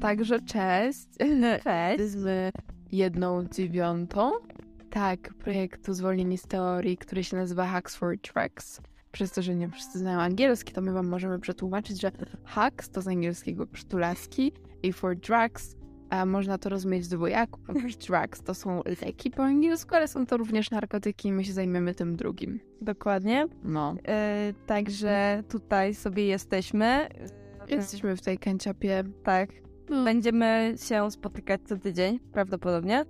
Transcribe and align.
Także 0.00 0.40
cześć. 0.40 1.08
Cześć. 1.64 2.00
Jesteśmy 2.00 2.50
jedną 2.92 3.44
dziewiątą. 3.44 4.32
Tak, 4.90 5.34
projektu 5.34 5.94
Zwolnieni 5.94 6.38
z 6.38 6.42
teorii, 6.42 6.96
który 6.96 7.24
się 7.24 7.36
nazywa 7.36 7.66
Hacks 7.66 7.96
for 7.96 8.18
Tracks. 8.18 8.80
Przez 9.12 9.32
to, 9.32 9.42
że 9.42 9.54
nie 9.54 9.68
wszyscy 9.68 9.98
znają 9.98 10.20
angielski, 10.20 10.72
to 10.72 10.80
my 10.80 10.92
wam 10.92 11.08
możemy 11.08 11.38
przetłumaczyć, 11.38 12.00
że 12.00 12.12
hacks 12.44 12.90
to 12.90 13.02
z 13.02 13.08
angielskiego 13.08 13.66
przytulaski 13.66 14.52
i 14.82 14.92
for 14.92 15.16
drugs 15.16 15.76
a 16.10 16.26
można 16.26 16.58
to 16.58 16.68
rozumieć 16.68 17.08
dwojako, 17.08 17.58
ponieważ 17.66 17.96
drugs 18.06 18.42
to 18.42 18.54
są 18.54 18.82
leki 19.02 19.30
po 19.30 19.44
angielsku, 19.44 19.94
ale 19.94 20.08
są 20.08 20.26
to 20.26 20.36
również 20.36 20.70
narkotyki 20.70 21.28
i 21.28 21.32
my 21.32 21.44
się 21.44 21.52
zajmiemy 21.52 21.94
tym 21.94 22.16
drugim. 22.16 22.60
Dokładnie. 22.80 23.46
No. 23.64 23.94
E, 24.08 24.52
także 24.66 25.42
tutaj 25.48 25.94
sobie 25.94 26.26
jesteśmy. 26.26 27.08
Jesteśmy 27.68 28.16
w 28.16 28.22
tej 28.22 28.38
kanciapie. 28.38 29.04
Tak. 29.22 29.50
Będziemy 29.90 30.74
się 30.88 31.10
spotykać 31.10 31.60
co 31.64 31.76
tydzień, 31.76 32.20
prawdopodobnie. 32.32 33.04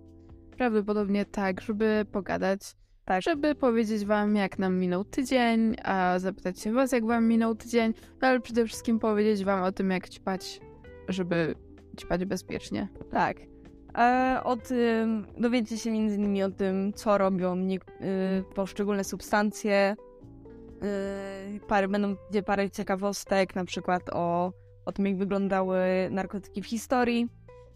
Prawdopodobnie 0.57 1.25
tak, 1.25 1.61
żeby 1.61 2.07
pogadać. 2.13 2.61
Tak. 3.05 3.23
Żeby 3.23 3.55
powiedzieć 3.55 4.05
wam, 4.05 4.37
jak 4.37 4.59
nam 4.59 4.79
minął 4.79 5.05
tydzień, 5.05 5.77
a 5.85 6.19
zapytać 6.19 6.61
się 6.61 6.73
was, 6.73 6.93
jak 6.93 7.07
wam 7.07 7.29
minął 7.29 7.55
tydzień, 7.55 7.95
no 8.23 8.29
ale 8.29 8.41
przede 8.41 8.67
wszystkim 8.67 8.99
powiedzieć 8.99 9.45
wam 9.45 9.63
o 9.63 9.73
tym, 9.73 9.91
jak 9.91 10.09
ćpać, 10.09 10.61
żeby 11.09 11.55
ćpać 12.01 12.25
bezpiecznie. 12.25 12.89
Tak. 13.11 13.37
E, 13.99 14.41
o 14.45 14.57
tym 14.57 15.27
dowiecie 15.39 15.79
się 15.79 15.91
między 15.91 16.17
innymi 16.17 16.43
o 16.43 16.51
tym, 16.51 16.93
co 16.93 17.19
robią 17.19 17.57
nie, 17.57 17.77
y, 17.77 17.81
poszczególne 18.55 19.05
substancje. 19.05 19.97
Y, 21.57 21.61
parę, 21.69 21.89
będą 21.89 22.17
gdzie 22.31 22.43
parę 22.43 22.71
ciekawostek, 22.71 23.55
na 23.55 23.65
przykład 23.65 24.03
o, 24.13 24.53
o 24.91 24.93
tym, 24.93 25.07
jak 25.07 25.17
wyglądały 25.17 25.79
narkotyki 26.11 26.63
w 26.63 26.67
historii. 26.67 27.29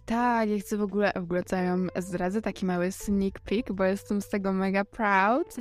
Tak, 0.06 0.48
ja 0.48 0.58
chcę 0.58 0.76
w 0.76 0.82
ogóle, 0.82 1.12
w 1.16 1.22
ogóle 1.22 1.42
co 1.42 1.56
ja 1.56 1.76
zdradzę, 1.96 2.42
taki 2.42 2.66
mały 2.66 2.92
sneak 2.92 3.40
peek, 3.40 3.72
bo 3.72 3.84
jestem 3.84 4.20
z 4.20 4.28
tego 4.28 4.52
mega 4.52 4.84
proud. 4.84 5.56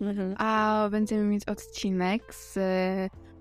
Mhm. 0.00 0.34
A 0.38 0.88
będziemy 0.90 1.24
mieć 1.24 1.44
odcinek 1.44 2.34
z 2.34 2.58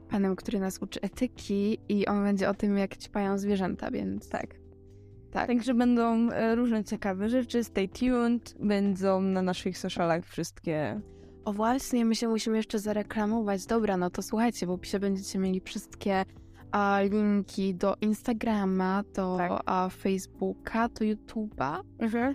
panem, 0.09 0.35
który 0.35 0.59
nas 0.59 0.81
uczy 0.81 1.01
etyki 1.01 1.79
i 1.89 2.05
on 2.05 2.23
będzie 2.23 2.49
o 2.49 2.53
tym, 2.53 2.77
jak 2.77 2.97
ćpają 2.97 3.37
zwierzęta, 3.37 3.91
więc 3.91 4.29
Tak. 4.29 4.47
tak. 5.31 5.47
Także 5.47 5.73
będą 5.73 6.29
e, 6.31 6.55
różne 6.55 6.83
ciekawe 6.83 7.29
rzeczy. 7.29 7.63
Stay 7.63 7.89
tuned. 7.89 8.55
Będą 8.59 9.21
na 9.21 9.41
naszych 9.41 9.77
socialach 9.77 10.25
wszystkie. 10.25 11.01
O 11.45 11.53
właśnie, 11.53 12.05
my 12.05 12.15
się 12.15 12.27
musimy 12.27 12.57
jeszcze 12.57 12.79
zareklamować. 12.79 13.65
Dobra, 13.65 13.97
no 13.97 14.09
to 14.09 14.21
słuchajcie, 14.21 14.65
w 14.65 14.69
opisie 14.69 14.99
będziecie 14.99 15.39
mieli 15.39 15.61
wszystkie 15.61 16.25
a, 16.73 16.99
linki 17.01 17.75
do 17.75 17.95
Instagrama, 18.01 19.03
do 19.15 19.37
Tak. 19.37 19.61
a, 19.65 19.89
Facebooka, 19.89 20.89
do 20.89 21.05
YouTube'a. 21.05 21.79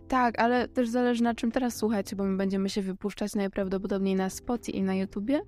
Tak, 0.08 0.40
ale 0.40 0.68
też 0.68 0.88
zależy 0.88 1.22
na 1.22 1.34
czym 1.34 1.50
teraz 1.52 1.76
słuchacie, 1.76 2.16
bo 2.16 2.24
my 2.24 2.36
będziemy 2.36 2.68
się 2.68 2.82
wypuszczać 2.82 3.34
najprawdopodobniej 3.34 4.14
na 4.14 4.30
Spotify 4.30 4.78
i 4.78 4.82
na 4.82 4.94
YouTubie. 4.94 5.40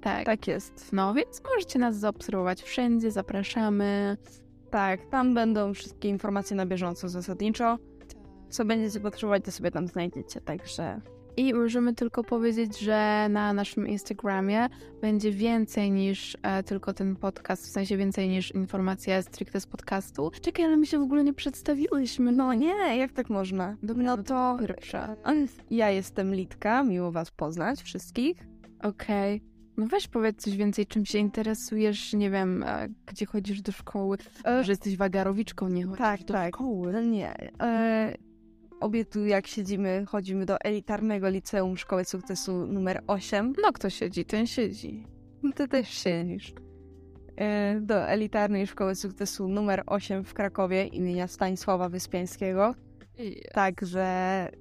Tak. 0.00 0.26
Tak 0.26 0.48
jest. 0.48 0.92
No, 0.92 1.14
więc 1.14 1.42
możecie 1.44 1.78
nas 1.78 1.96
zaobserwować 1.96 2.62
wszędzie, 2.62 3.10
zapraszamy. 3.10 4.16
Tak, 4.70 5.06
tam 5.10 5.34
będą 5.34 5.74
wszystkie 5.74 6.08
informacje 6.08 6.56
na 6.56 6.66
bieżąco 6.66 7.08
zasadniczo. 7.08 7.78
Co 8.48 8.64
będziecie 8.64 9.00
potrzebować, 9.00 9.44
to 9.44 9.50
sobie 9.50 9.70
tam 9.70 9.86
znajdziecie. 9.88 10.40
Także 10.40 11.00
I 11.36 11.54
możemy 11.54 11.94
tylko 11.94 12.24
powiedzieć, 12.24 12.78
że 12.78 13.26
na 13.30 13.52
naszym 13.52 13.88
Instagramie 13.88 14.68
będzie 15.00 15.30
więcej 15.32 15.90
niż 15.90 16.36
e, 16.42 16.62
tylko 16.62 16.92
ten 16.92 17.16
podcast, 17.16 17.66
w 17.66 17.70
sensie 17.70 17.96
więcej 17.96 18.28
niż 18.28 18.54
informacja 18.54 19.22
stricte 19.22 19.60
z 19.60 19.66
podcastu. 19.66 20.30
Czekaj, 20.40 20.64
ale 20.64 20.76
my 20.76 20.86
się 20.86 20.98
w 20.98 21.02
ogóle 21.02 21.24
nie 21.24 21.34
przedstawiłyśmy. 21.34 22.32
No 22.32 22.54
nie, 22.54 22.96
jak 22.96 23.12
tak 23.12 23.30
można? 23.30 23.76
No 23.82 24.16
to 24.18 24.56
pierwsza. 24.60 25.16
ja 25.70 25.90
jestem 25.90 26.34
Litka, 26.34 26.82
miło 26.82 27.12
was 27.12 27.30
poznać 27.30 27.82
wszystkich. 27.82 28.36
Okej. 28.82 29.42
No 29.76 29.86
weź 29.86 30.08
powiedz 30.08 30.42
coś 30.42 30.56
więcej, 30.56 30.86
czym 30.86 31.06
się 31.06 31.18
interesujesz, 31.18 32.12
nie 32.12 32.30
wiem, 32.30 32.62
e, 32.62 32.88
gdzie 33.06 33.26
chodzisz 33.26 33.60
do 33.62 33.72
szkoły, 33.72 34.16
E, 34.46 34.64
że 34.64 34.72
jesteś 34.72 34.96
wagarowiczką, 34.96 35.68
nie 35.68 35.84
chodzisz 35.84 35.98
tak, 35.98 36.20
do 36.24 36.34
tak. 36.34 36.54
szkoły. 36.54 37.06
Nie. 37.06 37.52
E, 37.60 38.14
obie 38.80 39.04
tu 39.04 39.26
jak 39.26 39.46
siedzimy, 39.46 40.04
chodzimy 40.08 40.46
do 40.46 40.60
elitarnego 40.60 41.28
liceum 41.28 41.76
Szkoły 41.76 42.04
Sukcesu 42.04 42.66
numer 42.66 43.02
8. 43.06 43.52
No 43.62 43.72
kto 43.72 43.90
siedzi, 43.90 44.24
ten 44.24 44.46
siedzi. 44.46 45.06
Ty 45.54 45.68
też 45.68 45.88
siedzisz. 45.88 46.54
E, 47.36 47.80
do 47.80 48.08
elitarnej 48.08 48.66
Szkoły 48.66 48.94
Sukcesu 48.94 49.48
numer 49.48 49.82
8 49.86 50.24
w 50.24 50.34
Krakowie 50.34 50.86
imienia 50.86 51.28
Stanisława 51.28 51.88
Wyspiańskiego. 51.88 52.74
Także 53.52 54.02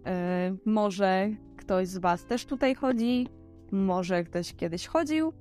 e, 0.05 0.55
może 0.65 1.29
ktoś 1.57 1.87
z 1.87 1.97
Was 1.97 2.25
też 2.25 2.45
tutaj 2.45 2.75
chodzi, 2.75 3.27
może 3.71 4.23
ktoś 4.23 4.53
kiedyś 4.53 4.87
chodził, 4.87 5.33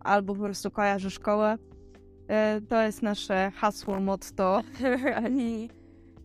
albo 0.00 0.34
po 0.34 0.42
prostu 0.42 0.70
kojarzy 0.70 1.10
szkołę. 1.10 1.58
E, 2.28 2.60
to 2.68 2.82
jest 2.82 3.02
nasze 3.02 3.52
hasło, 3.54 4.00
motto. 4.00 4.62
I 5.38 5.68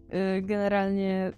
e, 0.09 0.41
generalnie 0.41 1.31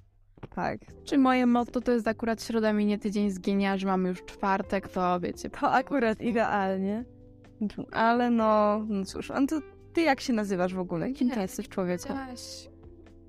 tak. 0.60 0.80
Czy 1.04 1.18
moje 1.18 1.46
motto 1.46 1.82
to 1.82 1.92
jest 1.92 2.08
akurat 2.08 2.44
środa 2.44 2.74
minie 2.74 2.98
tydzień 3.00 3.32
zginia, 3.32 3.78
że 3.78 3.88
mamy 3.88 4.10
już 4.10 4.26
czwartek, 4.26 4.88
to 4.88 5.20
wiecie, 5.20 5.50
To 5.50 5.72
akurat 5.72 6.22
idealnie. 6.22 7.06
Ale 7.92 8.30
no, 8.30 8.86
no 8.90 9.06
cóż, 9.06 9.32
a 9.32 9.46
to 9.48 9.60
ty 9.94 10.02
jak 10.02 10.22
się 10.22 10.34
nazywasz 10.34 10.74
w 10.74 10.80
ogóle? 10.80 11.12
Kim 11.12 11.30
ty 11.30 11.40
jesteś 11.40 11.70
człowieku? 11.70 12.08
Cześć. 12.08 12.70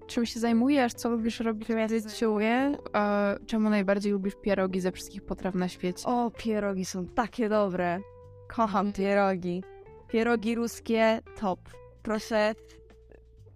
Czym 0.07 0.27
się 0.27 0.41
zajmujesz? 0.41 0.95
Co 0.95 1.11
lubisz 1.11 1.41
robić 1.41 1.69
w 1.69 1.89
życiu? 1.89 2.39
E, 2.41 3.37
czemu 3.47 3.71
najbardziej 3.71 4.13
lubisz 4.13 4.35
pierogi 4.43 4.81
ze 4.81 4.93
wszystkich 4.93 5.23
potraw 5.23 5.55
na 5.55 5.69
świecie? 5.69 6.07
O, 6.07 6.31
pierogi 6.31 6.85
są 6.85 7.07
takie 7.07 7.49
dobre. 7.49 8.01
Kocham 8.49 8.93
pierogi. 8.93 9.63
Pierogi 10.09 10.55
ruskie, 10.55 11.21
top. 11.41 11.61
Proszę, 12.03 12.55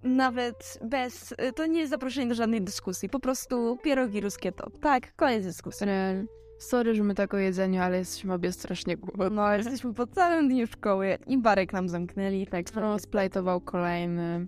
nawet 0.05 0.79
bez... 0.85 1.35
To 1.57 1.67
nie 1.67 1.81
jest 1.81 1.91
zaproszenie 1.91 2.27
do 2.27 2.35
żadnej 2.35 2.63
dyskusji. 2.63 3.09
Po 3.09 3.21
prostu 3.21 3.79
pierogi 3.83 4.21
ruskie 4.21 4.53
top. 4.53 4.81
Tak, 4.81 5.17
koniec 5.17 5.45
dyskusji. 5.45 5.87
Rel. 5.87 6.27
Sorry, 6.59 6.95
że 6.95 7.03
my 7.03 7.15
tak 7.15 7.35
o 7.35 7.39
jedzeniu, 7.39 7.83
ale 7.83 7.99
jesteśmy 7.99 8.35
obie 8.35 8.53
strasznie 8.53 8.97
głodne. 8.97 9.31
No, 9.31 9.53
jesteśmy 9.57 9.95
po 9.95 10.07
całym 10.07 10.49
dniu 10.49 10.67
szkoły 10.67 11.19
i 11.27 11.39
barek 11.39 11.73
nam 11.73 11.89
zamknęli, 11.89 12.47
tak. 12.47 12.75
No, 12.75 12.99
splajtował 12.99 13.61
kolejny. 13.61 14.47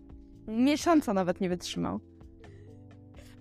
Miesiąca 0.48 1.14
nawet 1.14 1.40
nie 1.40 1.48
wytrzymał. 1.48 2.00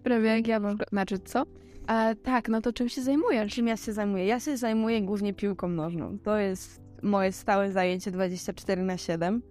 Prawie 0.04 0.30
jak 0.30 0.48
ja 0.48 0.60
mam... 0.60 0.78
Znaczy, 0.90 1.20
co? 1.20 1.44
E, 1.88 2.16
tak, 2.16 2.50
no 2.50 2.62
to 2.62 2.74
czym 2.74 2.90
się 2.90 3.02
zajmujesz? 3.02 3.54
Czym 3.54 3.68
ja 3.68 3.78
się 3.78 3.94
zajmuję? 3.94 4.26
Ja 4.26 4.40
się 4.40 4.58
zajmuję 4.58 5.02
głównie 5.02 5.34
piłką 5.34 5.68
nożną. 5.68 6.20
To 6.20 6.38
jest 6.38 6.82
moje 7.02 7.32
stałe 7.32 7.72
zajęcie 7.72 8.12
24 8.12 8.84
na 8.84 8.98
7. 8.98 9.42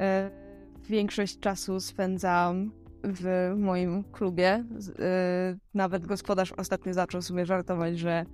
E, 0.00 0.41
większość 0.88 1.38
czasu 1.38 1.80
spędzam 1.80 2.72
w 3.04 3.54
moim 3.56 4.04
klubie. 4.04 4.48
E, 4.48 4.64
nawet 5.74 6.06
gospodarz 6.06 6.52
ostatnio 6.52 6.94
zaczął 6.94 7.22
sobie 7.22 7.46
żartować, 7.46 7.98
że 7.98 8.24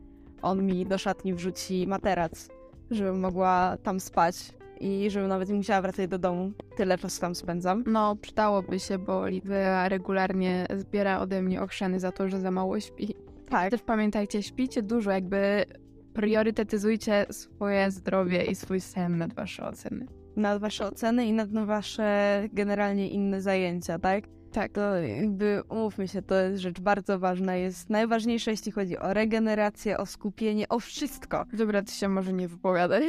on 0.42 0.66
mi 0.66 0.87
do 0.87 0.98
szatni 0.98 1.34
wrzuci 1.34 1.87
materac, 1.87 2.48
żebym 2.91 3.20
mogła 3.20 3.76
tam 3.82 4.00
spać 4.00 4.53
i 4.81 5.10
żebym 5.10 5.28
nawet 5.28 5.48
nie 5.48 5.54
musiała 5.54 5.82
wracać 5.82 6.10
do 6.10 6.19
domu. 6.19 6.53
Tyle 6.76 6.98
czasu 6.98 7.20
tam 7.20 7.34
spędzam. 7.34 7.84
No, 7.87 8.16
przydałoby 8.16 8.78
się, 8.81 8.98
bo 8.98 9.26
Lidia 9.26 9.88
regularnie 9.88 10.66
zbiera 10.76 11.20
ode 11.20 11.42
mnie 11.42 11.62
ochrzany 11.62 12.00
za 12.00 12.12
to, 12.12 12.28
że 12.28 12.41
za 12.41 12.50
mało 12.50 12.81
śpi. 12.81 13.14
Tak. 13.48 13.70
Też 13.70 13.82
pamiętajcie, 13.82 14.42
śpijcie 14.42 14.82
dużo, 14.82 15.10
jakby 15.10 15.64
priorytetyzujcie 16.14 17.26
swoje 17.31 17.91
zdrowie 17.91 18.44
i 18.44 18.54
swój 18.54 18.81
sen 18.81 19.19
nad 19.19 19.34
wasze 19.34 19.66
oceny. 19.66 20.17
Nad 20.38 20.60
wasze 20.60 20.87
oceny 20.87 21.26
i 21.26 21.32
nad 21.32 21.50
wasze 21.52 22.43
generalnie 22.52 23.08
inne 23.08 23.43
zajęcia, 23.43 23.99
tak? 23.99 24.25
Tak. 24.52 24.73
To 24.73 24.94
jakby, 24.96 25.62
umówmy 25.69 26.08
się, 26.08 26.23
to 26.23 26.35
jest 26.35 26.62
rzecz 26.62 26.81
bardzo 26.81 27.19
ważna. 27.19 27.56
Jest 27.56 27.90
najważniejsza, 27.90 28.50
jeśli 28.50 28.73
chodzi 28.73 28.99
o 28.99 29.14
regenerację, 29.14 29.99
o 29.99 30.06
skupienie, 30.06 30.69
o 30.69 30.79
wszystko. 30.79 31.44
Dobra, 31.52 31.82
ty 31.82 31.93
się 31.93 32.08
może 32.08 32.32
nie 32.32 32.49
wypowiadać. 32.49 33.02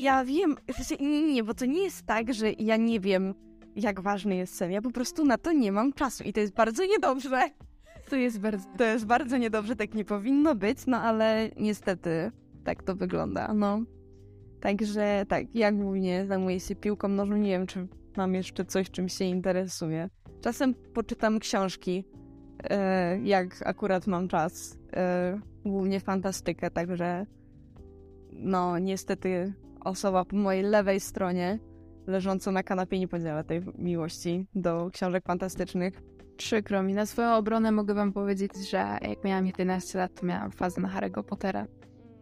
Ja 0.00 0.24
wiem, 0.24 0.56
nie, 1.34 1.44
bo 1.44 1.54
to 1.54 1.66
nie 1.66 1.82
jest 1.82 2.06
tak, 2.06 2.34
że 2.34 2.52
ja 2.52 2.76
nie 2.76 3.00
wiem, 3.00 3.34
jak 3.76 4.00
ważny 4.00 4.36
jest 4.36 4.54
sen. 4.54 4.70
Ja 4.70 4.82
po 4.82 4.90
prostu 4.90 5.24
na 5.24 5.38
to 5.38 5.52
nie 5.52 5.72
mam 5.72 5.92
czasu 5.92 6.24
i 6.24 6.32
to 6.32 6.40
jest 6.40 6.54
bardzo 6.54 6.86
niedobrze. 6.86 7.50
To 8.10 8.16
jest 8.16 8.40
bardzo... 8.40 8.68
To 8.78 8.84
jest 8.84 9.06
bardzo 9.06 9.36
niedobrze, 9.36 9.76
tak 9.76 9.94
nie 9.94 10.04
powinno 10.04 10.54
być, 10.54 10.78
no 10.86 11.00
ale 11.00 11.50
niestety 11.56 12.32
tak 12.64 12.82
to 12.82 12.94
wygląda, 12.94 13.54
no. 13.54 13.80
Także 14.62 15.24
tak, 15.28 15.54
ja 15.54 15.72
głównie 15.72 16.26
zajmuję 16.26 16.60
się 16.60 16.74
piłką 16.74 17.08
nożną, 17.08 17.36
nie 17.36 17.50
wiem, 17.50 17.66
czy 17.66 17.88
mam 18.16 18.34
jeszcze 18.34 18.64
coś, 18.64 18.90
czym 18.90 19.08
się 19.08 19.24
interesuję. 19.24 20.08
Czasem 20.40 20.74
poczytam 20.74 21.38
książki, 21.38 22.04
e, 22.70 23.18
jak 23.20 23.56
akurat 23.64 24.06
mam 24.06 24.28
czas, 24.28 24.78
e, 24.92 25.40
głównie 25.64 26.00
fantastykę, 26.00 26.70
także 26.70 27.26
no 28.32 28.78
niestety 28.78 29.52
osoba 29.84 30.24
po 30.24 30.36
mojej 30.36 30.62
lewej 30.62 31.00
stronie, 31.00 31.58
leżąca 32.06 32.52
na 32.52 32.62
kanapie, 32.62 32.98
nie 32.98 33.08
podziela 33.08 33.44
tej 33.44 33.60
miłości 33.78 34.46
do 34.54 34.90
książek 34.92 35.24
fantastycznych. 35.26 36.02
przykro 36.36 36.82
mi. 36.82 36.94
Na 36.94 37.06
swoją 37.06 37.34
obronę 37.34 37.72
mogę 37.72 37.94
wam 37.94 38.12
powiedzieć, 38.12 38.70
że 38.70 38.76
jak 39.02 39.24
miałam 39.24 39.46
11 39.46 39.98
lat, 39.98 40.20
to 40.20 40.26
miałam 40.26 40.50
fazę 40.50 40.80
na 40.80 40.88
Harry'ego 40.88 41.22
Pottera. 41.22 41.66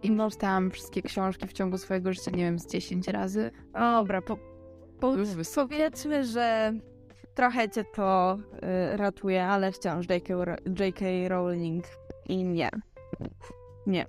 I 0.02 0.16
czytałam 0.30 0.70
wszystkie 0.70 1.02
książki 1.02 1.46
w 1.46 1.52
ciągu 1.52 1.78
swojego 1.78 2.12
życia, 2.12 2.30
nie 2.30 2.44
wiem, 2.44 2.58
z 2.58 2.66
10 2.66 3.08
razy. 3.08 3.50
Dobra, 3.72 4.22
po, 4.22 4.36
po, 5.00 5.14
powiedzmy, 5.54 6.24
że 6.24 6.72
trochę 7.34 7.70
cię 7.70 7.84
to 7.84 8.38
y, 8.92 8.96
ratuje, 8.96 9.44
ale 9.44 9.72
wciąż 9.72 10.08
J.K. 10.08 10.34
J.K. 10.78 11.04
Rowling 11.28 11.84
i 12.28 12.44
nie. 12.44 12.70
Nie. 13.86 14.06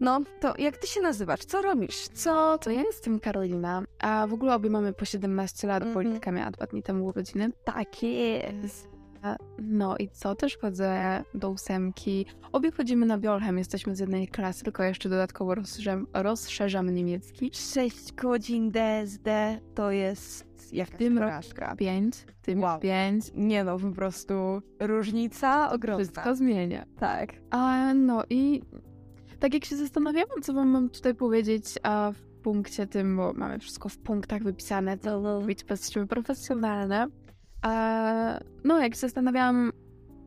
No, 0.00 0.20
to 0.40 0.54
jak 0.58 0.76
ty 0.76 0.86
się 0.86 1.00
nazywasz? 1.00 1.40
Co 1.40 1.62
robisz? 1.62 2.08
Co? 2.08 2.58
To 2.58 2.70
ja 2.70 2.82
jestem 2.82 3.20
Karolina, 3.20 3.82
a 3.98 4.26
w 4.26 4.32
ogóle 4.32 4.54
obie 4.54 4.70
mamy 4.70 4.92
po 4.92 5.04
17 5.04 5.68
lat, 5.68 5.82
mm 5.82 5.90
-hmm. 5.90 5.94
polityka 5.94 6.32
miała 6.32 6.50
dwa 6.50 6.66
dni 6.66 6.82
temu 6.82 7.06
urodziny. 7.06 7.50
Tak 7.64 8.02
jest. 8.02 8.97
No 9.58 9.96
i 9.96 10.08
co? 10.08 10.34
Też 10.34 10.58
chodzę 10.58 11.22
do 11.34 11.50
ósemki. 11.50 12.26
Obie 12.52 12.70
chodzimy 12.70 13.06
na 13.06 13.18
Biolchem, 13.18 13.58
jesteśmy 13.58 13.96
z 13.96 13.98
jednej 13.98 14.28
klasy, 14.28 14.64
tylko 14.64 14.82
jeszcze 14.82 15.08
dodatkowo 15.08 15.54
rozszerzam, 15.54 16.06
rozszerzam 16.14 16.94
niemiecki. 16.94 17.50
6 17.52 18.12
godzin 18.12 18.70
DSD 18.70 19.60
to 19.74 19.90
jest 19.90 20.48
jak 20.72 20.88
w 20.88 20.96
tym 20.96 21.18
roku 21.18 21.76
5, 21.76 22.16
w 22.16 22.42
tym 22.42 22.60
wow. 22.60 22.80
5. 22.80 23.30
Nie 23.34 23.64
no, 23.64 23.78
po 23.78 23.90
prostu 23.90 24.34
różnica 24.80 25.72
ogromna. 25.72 26.04
Wszystko 26.04 26.34
zmienia. 26.34 26.84
Tak. 26.98 27.32
A 27.50 27.94
no 27.94 28.24
i 28.30 28.62
tak 29.38 29.54
jak 29.54 29.64
się 29.64 29.76
zastanawiałam, 29.76 30.42
co 30.42 30.52
wam 30.52 30.68
mam 30.68 30.90
tutaj 30.90 31.14
powiedzieć, 31.14 31.64
a 31.82 32.12
w 32.12 32.42
punkcie 32.42 32.86
tym, 32.86 33.16
bo 33.16 33.32
mamy 33.32 33.58
wszystko 33.58 33.88
w 33.88 33.98
punktach 33.98 34.42
wypisane, 34.42 34.98
to 34.98 35.40
być 35.40 35.64
jesteśmy 35.70 36.06
profesjonalne. 36.06 37.06
A, 37.62 38.40
no, 38.64 38.80
jak 38.80 38.94
się 38.94 39.00
zastanawiałam, 39.00 39.72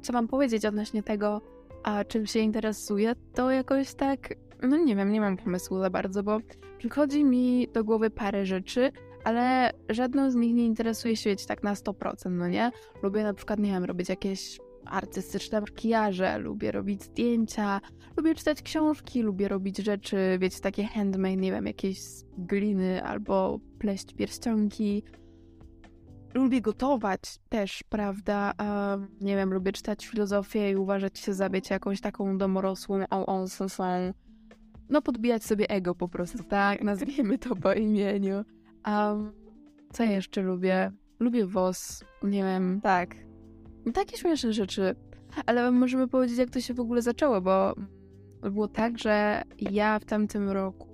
co 0.02 0.14
mam 0.14 0.28
powiedzieć 0.28 0.66
odnośnie 0.66 1.04
tego, 1.04 1.42
a 1.84 2.04
czym 2.04 2.26
się 2.26 2.40
interesuję, 2.40 3.14
to 3.34 3.52
jakoś 3.52 3.94
tak, 3.94 4.34
no 4.62 4.78
nie 4.78 4.96
wiem, 4.96 5.12
nie 5.12 5.22
mam 5.22 5.38
pomysłu 5.38 5.80
za 5.80 5.90
bardzo, 5.90 6.24
bo 6.24 6.38
przychodzi 6.78 7.24
mi 7.24 7.68
do 7.74 7.84
głowy 7.84 8.10
parę 8.10 8.46
rzeczy, 8.46 8.92
ale 9.24 9.72
żadną 9.90 10.32
z 10.32 10.36
nich 10.36 10.54
nie 10.54 10.66
interesuje 10.66 11.16
się, 11.16 11.30
wiecie, 11.30 11.46
tak 11.46 11.64
na 11.64 11.74
100%, 11.74 12.32
no 12.32 12.48
nie? 12.48 12.72
Lubię 13.04 13.24
na 13.24 13.34
przykład, 13.34 13.60
nie 13.60 13.72
wiem, 13.72 13.84
robić 13.84 14.10
jakieś 14.10 14.60
artystyczne 14.86 15.62
makijaże, 15.62 16.38
lubię 16.38 16.72
robić 16.72 17.04
zdjęcia, 17.04 17.82
lubię 18.18 18.36
czytać 18.36 18.62
książki, 18.62 19.22
lubię 19.22 19.48
robić 19.48 19.78
rzeczy, 19.78 20.18
wiecie, 20.40 20.60
takie 20.60 20.84
handmade, 20.84 21.38
nie 21.38 21.52
wiem, 21.52 21.66
jakieś 21.66 22.00
gliny 22.38 23.04
albo 23.04 23.60
pleść 23.80 24.14
pierścionki. 24.14 25.04
Lubię 26.34 26.62
gotować 26.62 27.22
też, 27.50 27.84
prawda? 27.90 28.54
Nie 29.22 29.36
wiem, 29.36 29.54
lubię 29.54 29.72
czytać 29.72 30.08
filozofię 30.08 30.72
i 30.72 30.76
uważać 30.76 31.20
się 31.20 31.34
za, 31.34 31.50
wiecie, 31.50 31.74
jakąś 31.74 32.02
taką 32.02 32.38
domorosłą 32.38 32.96
on, 33.10 33.24
on, 33.28 33.48
on, 33.78 34.14
no 34.90 35.02
podbijać 35.02 35.44
sobie 35.44 35.70
ego 35.70 35.96
po 35.96 36.08
prostu, 36.08 36.44
tak? 36.44 36.84
Nazwijmy 36.84 37.38
to 37.38 37.56
po 37.56 37.74
imieniu. 37.74 38.46
Um, 38.88 39.32
co 39.94 40.04
jeszcze 40.04 40.42
lubię? 40.42 40.92
Lubię 41.20 41.46
WOS, 41.46 42.04
nie 42.24 42.44
wiem. 42.44 42.82
Tak, 42.82 43.16
takie 43.94 44.18
śmieszne 44.18 44.54
rzeczy. 44.54 44.96
Ale 45.46 45.72
możemy 45.72 46.08
powiedzieć, 46.08 46.38
jak 46.38 46.50
to 46.50 46.62
się 46.62 46.74
w 46.74 46.80
ogóle 46.80 47.02
zaczęło, 47.02 47.42
bo 47.42 47.76
było 48.42 48.68
tak, 48.68 49.00
że 49.00 49.44
ja 49.60 50.00
w 50.00 50.06
tamtym 50.06 50.50
roku 50.50 50.88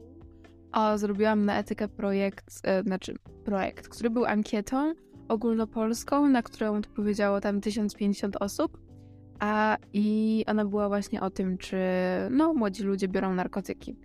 o, 0.72 0.98
zrobiłam 0.98 1.46
na 1.46 1.60
etykę 1.60 1.88
projekt, 1.88 2.62
e, 2.64 2.84
znaczy 2.84 3.16
projekt, 3.46 3.88
który 3.88 4.10
był 4.10 4.26
ankietą 4.26 4.94
ogólnopolską, 5.28 6.30
na 6.30 6.44
którą 6.44 6.78
odpowiedziało 6.78 7.42
tam 7.42 7.62
1050 7.62 8.36
osób. 8.40 8.78
A 9.40 9.78
i 9.94 10.44
ona 10.48 10.66
była 10.66 10.88
właśnie 10.88 11.22
o 11.22 11.30
tym, 11.30 11.58
czy 11.58 11.78
no, 12.32 12.54
młodzi 12.54 12.84
ludzie 12.84 13.08
biorą 13.08 13.34
narkotyki. 13.34 13.96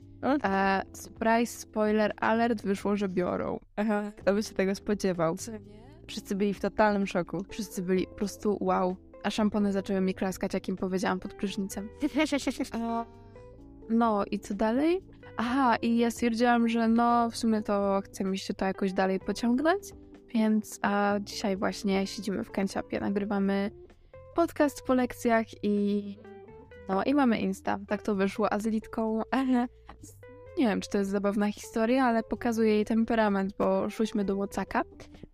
A 0.42 0.82
surprise, 0.92 1.58
spoiler 1.58 2.12
alert, 2.16 2.62
wyszło, 2.62 2.96
że 2.96 3.08
biorą. 3.08 3.60
Aha, 3.76 4.12
kto 4.16 4.34
by 4.34 4.42
się 4.42 4.54
tego 4.54 4.74
spodziewał? 4.74 5.36
Co 5.36 5.52
nie? 5.52 5.82
Wszyscy 6.06 6.34
byli 6.34 6.54
w 6.54 6.60
totalnym 6.60 7.06
szoku. 7.06 7.44
Wszyscy 7.48 7.82
byli 7.82 8.06
po 8.06 8.14
prostu 8.14 8.58
wow. 8.60 8.96
A 9.22 9.30
szampony 9.30 9.72
zaczęły 9.72 10.00
mi 10.00 10.14
klaskać, 10.14 10.54
jak 10.54 10.68
im 10.68 10.76
powiedziałam 10.76 11.20
pod 11.20 11.34
prysznicem. 11.34 11.88
no 13.90 14.24
i 14.30 14.38
co 14.38 14.54
dalej? 14.54 15.00
Aha, 15.36 15.76
i 15.76 15.96
ja 15.96 16.10
stwierdziłam, 16.10 16.68
że 16.68 16.88
no 16.88 17.30
w 17.30 17.36
sumie 17.36 17.62
to 17.62 18.00
chcę 18.04 18.24
mi 18.24 18.38
się 18.38 18.54
to 18.54 18.64
jakoś 18.64 18.92
dalej 18.92 19.20
pociągnąć, 19.20 19.82
więc 20.34 20.78
a 20.82 21.16
dzisiaj 21.20 21.56
właśnie 21.56 22.06
siedzimy 22.06 22.44
w 22.44 22.50
kanciapie, 22.50 23.00
nagrywamy 23.00 23.70
podcast 24.34 24.82
po 24.82 24.94
lekcjach 24.94 25.46
i 25.62 26.16
no 26.88 27.04
i 27.04 27.14
mamy 27.14 27.38
Insta. 27.38 27.78
Tak 27.88 28.02
to 28.02 28.14
wyszło, 28.14 28.52
a 28.52 28.58
z 28.58 28.66
Litką 28.66 29.20
nie 30.58 30.66
wiem, 30.66 30.80
czy 30.80 30.90
to 30.90 30.98
jest 30.98 31.10
zabawna 31.10 31.52
historia, 31.52 32.04
ale 32.04 32.22
pokazuje 32.22 32.74
jej 32.74 32.84
temperament, 32.84 33.54
bo 33.58 33.90
szłyśmy 33.90 34.24
do 34.24 34.36
Łocaka. 34.36 34.82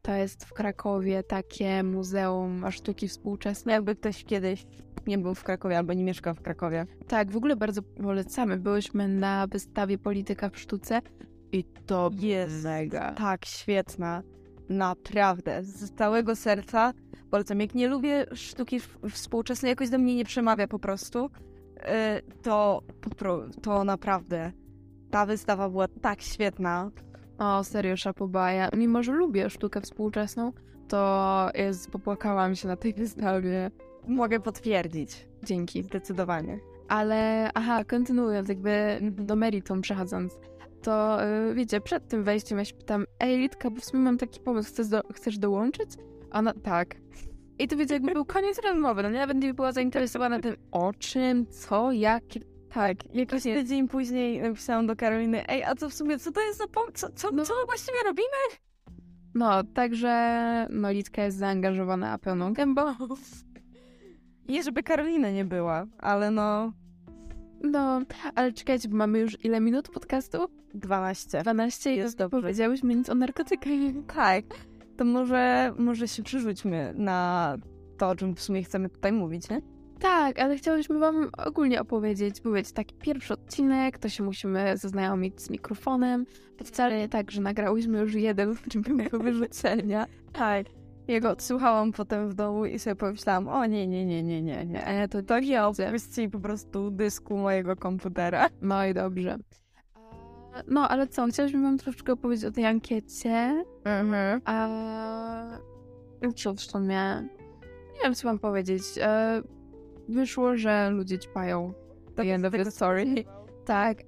To 0.02 0.12
jest 0.12 0.44
w 0.44 0.52
Krakowie 0.52 1.22
takie 1.22 1.82
muzeum 1.82 2.64
sztuki 2.70 3.08
współczesnej. 3.08 3.72
Jakby 3.72 3.96
ktoś 3.96 4.24
kiedyś 4.24 4.66
nie 5.06 5.18
był 5.18 5.34
w 5.34 5.44
Krakowie 5.44 5.78
albo 5.78 5.92
nie 5.92 6.04
mieszkał 6.04 6.34
w 6.34 6.42
Krakowie. 6.42 6.86
Tak, 7.08 7.30
w 7.30 7.36
ogóle 7.36 7.56
bardzo 7.56 7.82
polecamy. 7.82 8.56
Byłyśmy 8.56 9.08
na 9.08 9.46
wystawie 9.46 9.98
Polityka 9.98 10.50
w 10.50 10.58
sztuce 10.58 11.00
i 11.52 11.64
to 11.64 12.10
jest 12.20 12.64
mega. 12.64 13.12
Tak, 13.12 13.46
świetna. 13.46 14.22
Naprawdę. 14.68 15.64
Z 15.64 15.90
całego 15.94 16.36
serca 16.36 16.92
polecam. 17.30 17.60
Jak 17.60 17.74
nie 17.74 17.88
lubię 17.88 18.26
sztuki 18.34 18.80
współczesnej, 19.10 19.70
jakoś 19.70 19.90
do 19.90 19.98
mnie 19.98 20.14
nie 20.14 20.24
przemawia 20.24 20.68
po 20.68 20.78
prostu, 20.78 21.26
y, 21.26 22.42
to, 22.42 22.82
to 23.62 23.84
naprawdę 23.84 24.52
ta 25.10 25.26
wystawa 25.26 25.68
była 25.68 25.88
tak 25.88 26.22
świetna. 26.22 26.90
O, 27.38 27.64
serio, 27.64 27.96
szapobaja. 27.96 28.68
Mimo, 28.76 29.02
że 29.02 29.12
lubię 29.12 29.50
sztukę 29.50 29.80
współczesną, 29.80 30.52
to 30.88 31.50
jest, 31.54 31.90
popłakałam 31.90 32.54
się 32.54 32.68
na 32.68 32.76
tej 32.76 32.94
wystawie. 32.94 33.70
Mogę 34.08 34.40
potwierdzić. 34.40 35.28
Dzięki. 35.42 35.82
Zdecydowanie. 35.82 36.58
Ale, 36.88 37.50
aha, 37.54 37.84
kontynuując, 37.84 38.48
jakby 38.48 38.98
do 39.02 39.36
meritum 39.36 39.80
przechodząc, 39.80 40.38
to 40.82 41.18
yy, 41.46 41.54
wiecie, 41.54 41.80
przed 41.80 42.08
tym 42.08 42.24
wejściem 42.24 42.58
ja 42.58 42.64
się 42.64 42.74
pytam, 42.74 43.04
ej 43.20 43.38
Litka, 43.38 43.70
bo 43.70 43.80
w 43.80 43.84
sumie 43.84 44.02
mam 44.02 44.18
taki 44.18 44.40
pomysł, 44.40 44.68
chcesz, 44.68 44.88
do, 44.88 45.02
chcesz 45.14 45.38
dołączyć? 45.38 45.90
A 46.30 46.38
ona, 46.38 46.54
tak. 46.54 46.96
I 47.58 47.68
to 47.68 47.76
wiecie, 47.76 47.94
jakby 47.94 48.12
był 48.12 48.24
koniec 48.24 48.58
rozmowy, 48.64 49.02
no 49.02 49.10
nie? 49.10 49.18
Nawet 49.18 49.38
nie 49.38 49.54
była 49.54 49.72
zainteresowana 49.72 50.40
tym, 50.40 50.56
o 50.72 50.92
czym, 50.98 51.46
co, 51.46 51.92
jak, 51.92 52.22
tak, 52.70 53.14
jakiś 53.14 53.42
tydzień 53.42 53.88
później 53.88 54.40
napisałam 54.40 54.86
do 54.86 54.96
Karoliny, 54.96 55.48
ej, 55.48 55.64
a 55.64 55.74
co 55.74 55.88
w 55.90 55.94
sumie, 55.94 56.18
co 56.18 56.32
to 56.32 56.40
jest 56.40 56.58
za 56.58 56.64
pom- 56.64 56.92
co, 56.94 57.08
co, 57.14 57.30
no. 57.30 57.44
co 57.44 57.54
właściwie 57.66 57.98
robimy? 58.04 58.68
No, 59.34 59.64
także 59.64 60.66
no, 60.70 60.90
Litka 60.90 61.24
jest 61.24 61.36
zaangażowana 61.36 62.18
pełną 62.18 62.52
gębą. 62.52 62.82
Nie, 64.48 64.62
żeby 64.62 64.82
Karolina 64.82 65.30
nie 65.30 65.44
była, 65.44 65.86
ale 65.98 66.30
no... 66.30 66.72
No, 67.62 68.00
ale 68.34 68.52
czekajcie, 68.52 68.88
bo 68.88 68.96
mamy 68.96 69.18
już 69.18 69.44
ile 69.44 69.60
minut 69.60 69.88
podcastu? 69.88 70.38
12. 70.74 71.42
12 71.42 71.94
jest 71.94 72.18
dobrze. 72.18 72.40
Powiedziałyśmy 72.40 72.94
nic 72.94 73.08
o 73.08 73.14
narkotykach. 73.14 73.72
Tak, 74.14 74.44
to 74.96 75.04
może, 75.04 75.74
może 75.78 76.08
się 76.08 76.22
przerzućmy 76.22 76.94
na 76.96 77.56
to, 77.98 78.08
o 78.08 78.16
czym 78.16 78.34
w 78.34 78.40
sumie 78.40 78.62
chcemy 78.62 78.88
tutaj 78.88 79.12
mówić, 79.12 79.50
nie? 79.50 79.62
Tak, 80.00 80.38
ale 80.38 80.56
chciałyśmy 80.56 80.98
wam 80.98 81.30
ogólnie 81.46 81.80
opowiedzieć, 81.80 82.40
bo 82.40 82.52
wiecie, 82.52 82.72
taki 82.72 82.94
pierwszy 82.94 83.34
odcinek, 83.34 83.98
to 83.98 84.08
się 84.08 84.24
musimy 84.24 84.76
zaznajomić 84.76 85.42
z 85.42 85.50
mikrofonem. 85.50 86.26
To 86.56 86.64
wcale 86.64 86.98
nie 86.98 87.08
tak, 87.08 87.30
że 87.30 87.40
nagrałyśmy 87.40 87.98
już 87.98 88.14
jeden, 88.14 88.54
czym 88.70 88.82
był 88.82 89.20
wyrzucenia. 89.22 90.06
Tak. 90.32 90.66
Jego 91.08 91.30
odsłuchałam 91.30 91.92
potem 91.92 92.28
w 92.28 92.34
domu 92.34 92.66
i 92.66 92.78
sobie 92.78 92.96
pomyślałam, 92.96 93.48
o 93.48 93.66
nie, 93.66 93.86
nie, 93.86 94.06
nie, 94.06 94.22
nie, 94.22 94.42
nie, 94.42 94.66
nie. 94.66 95.08
To, 95.10 95.22
to 95.22 95.38
nie 95.38 95.64
opcji 95.64 96.28
po 96.30 96.40
prostu 96.40 96.90
dysku 96.90 97.36
mojego 97.36 97.76
komputera. 97.76 98.48
No 98.62 98.86
i 98.86 98.94
dobrze. 98.94 99.38
No, 100.66 100.88
ale 100.88 101.06
co, 101.06 101.26
chciałyśmy 101.26 101.62
wam 101.62 101.78
troszeczkę 101.78 102.12
opowiedzieć 102.12 102.44
o 102.44 102.50
tej 102.50 102.66
ankiecie. 102.66 103.64
Mhm. 103.84 104.40
A 104.44 104.68
co 106.36 106.54
w 106.54 106.60
sumie? 106.60 107.28
Nie 107.94 108.02
wiem, 108.04 108.14
co 108.14 108.28
mam 108.28 108.38
powiedzieć. 108.38 108.82
E, 109.00 109.42
wyszło, 110.08 110.56
że 110.56 110.90
ludzie 110.90 111.18
ćpają. 111.18 111.72
The 112.16 112.22
end 112.22 112.44
of 112.46 112.52
the 112.52 112.70
story. 112.70 113.06
Tak. 113.64 113.98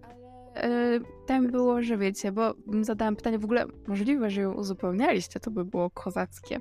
E, 0.56 1.00
tam 1.26 1.46
było, 1.46 1.82
że 1.82 1.98
wiecie, 1.98 2.32
bo 2.32 2.54
zadałam 2.80 3.16
pytanie 3.16 3.38
w 3.38 3.44
ogóle, 3.44 3.66
możliwe, 3.88 4.30
że 4.30 4.40
ją 4.40 4.52
uzupełnialiście, 4.52 5.40
to 5.40 5.50
by 5.50 5.64
było 5.64 5.90
kozackie. 5.90 6.58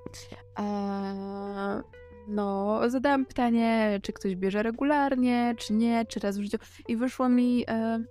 E, 0.59 1.81
no, 2.27 2.79
zadałam 2.89 3.25
pytanie, 3.25 3.99
czy 4.03 4.13
ktoś 4.13 4.35
bierze 4.35 4.63
regularnie, 4.63 5.55
czy 5.57 5.73
nie, 5.73 6.05
czy 6.05 6.19
raz 6.19 6.37
w 6.37 6.41
życiu. 6.41 6.57
I 6.87 6.97
wyszło 6.97 7.29
mi, 7.29 7.65
e, 7.67 8.03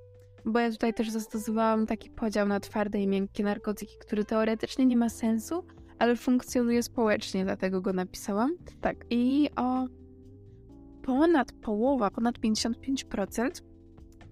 bo 0.45 0.59
ja 0.59 0.71
tutaj 0.71 0.95
też 0.95 1.11
zastosowałam 1.11 1.87
taki 1.87 2.11
podział 2.11 2.49
na 2.49 2.61
twarde 2.61 2.99
i 3.03 3.07
miękkie 3.07 3.45
narkotyki, 3.45 3.97
który 4.01 4.25
teoretycznie 4.25 4.87
nie 4.87 4.97
ma 4.97 5.09
sensu, 5.09 5.65
ale 5.99 6.17
funkcjonuje 6.17 6.83
społecznie, 6.83 7.45
dlatego 7.45 7.81
go 7.81 7.93
napisałam. 7.93 8.51
Tak. 8.81 8.97
I 9.11 9.51
o 9.57 9.87
ponad 11.03 11.53
połowa, 11.53 12.11
ponad 12.11 12.39
55% 12.39 13.63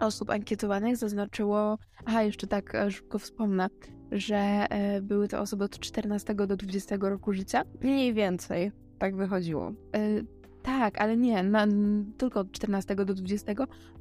osób 0.01 0.31
ankietowanych 0.31 0.97
zaznaczyło, 0.97 1.79
aha, 2.05 2.23
jeszcze 2.23 2.47
tak 2.47 2.75
e, 2.75 2.91
szybko 2.91 3.19
wspomnę, 3.19 3.69
że 4.13 4.37
e, 4.37 5.03
były 5.03 5.29
to 5.29 5.41
osoby 5.41 5.65
od 5.65 5.79
14 5.79 6.35
do 6.35 6.57
20 6.57 6.97
roku 7.01 7.33
życia. 7.33 7.63
Mniej 7.81 8.15
więcej, 8.15 8.73
tak 8.99 9.17
wychodziło. 9.17 9.73
E, 9.95 10.01
tak, 10.63 11.01
ale 11.01 11.17
nie, 11.17 11.43
na, 11.43 11.67
tylko 12.19 12.41
od 12.41 12.53
14 12.53 12.95
do 12.95 13.15
20, 13.15 13.53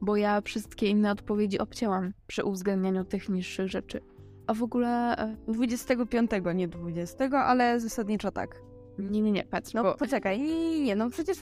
bo 0.02 0.16
ja 0.16 0.42
wszystkie 0.42 0.88
inne 0.88 1.12
odpowiedzi 1.12 1.60
obcięłam 1.60 2.14
przy 2.28 2.44
uwzględnianiu 2.44 3.06
tych 3.06 3.30
niższych 3.30 3.68
rzeczy. 3.68 4.02
A 4.48 4.54
w 4.54 4.64
ogóle... 4.64 5.18
E, 5.18 5.38
25, 5.48 6.32
nie 6.56 6.68
20, 6.68 7.26
ale 7.26 7.80
zasadniczo 7.80 8.32
tak. 8.32 8.62
nie, 9.00 9.22
nie, 9.22 9.32
nie, 9.32 9.44
patrz, 9.44 9.74
No 9.74 9.84
bo 9.84 9.96
poczekaj, 9.96 10.42
nie, 10.42 10.84
nie, 10.84 10.96
no 10.96 11.10
przecież 11.10 11.38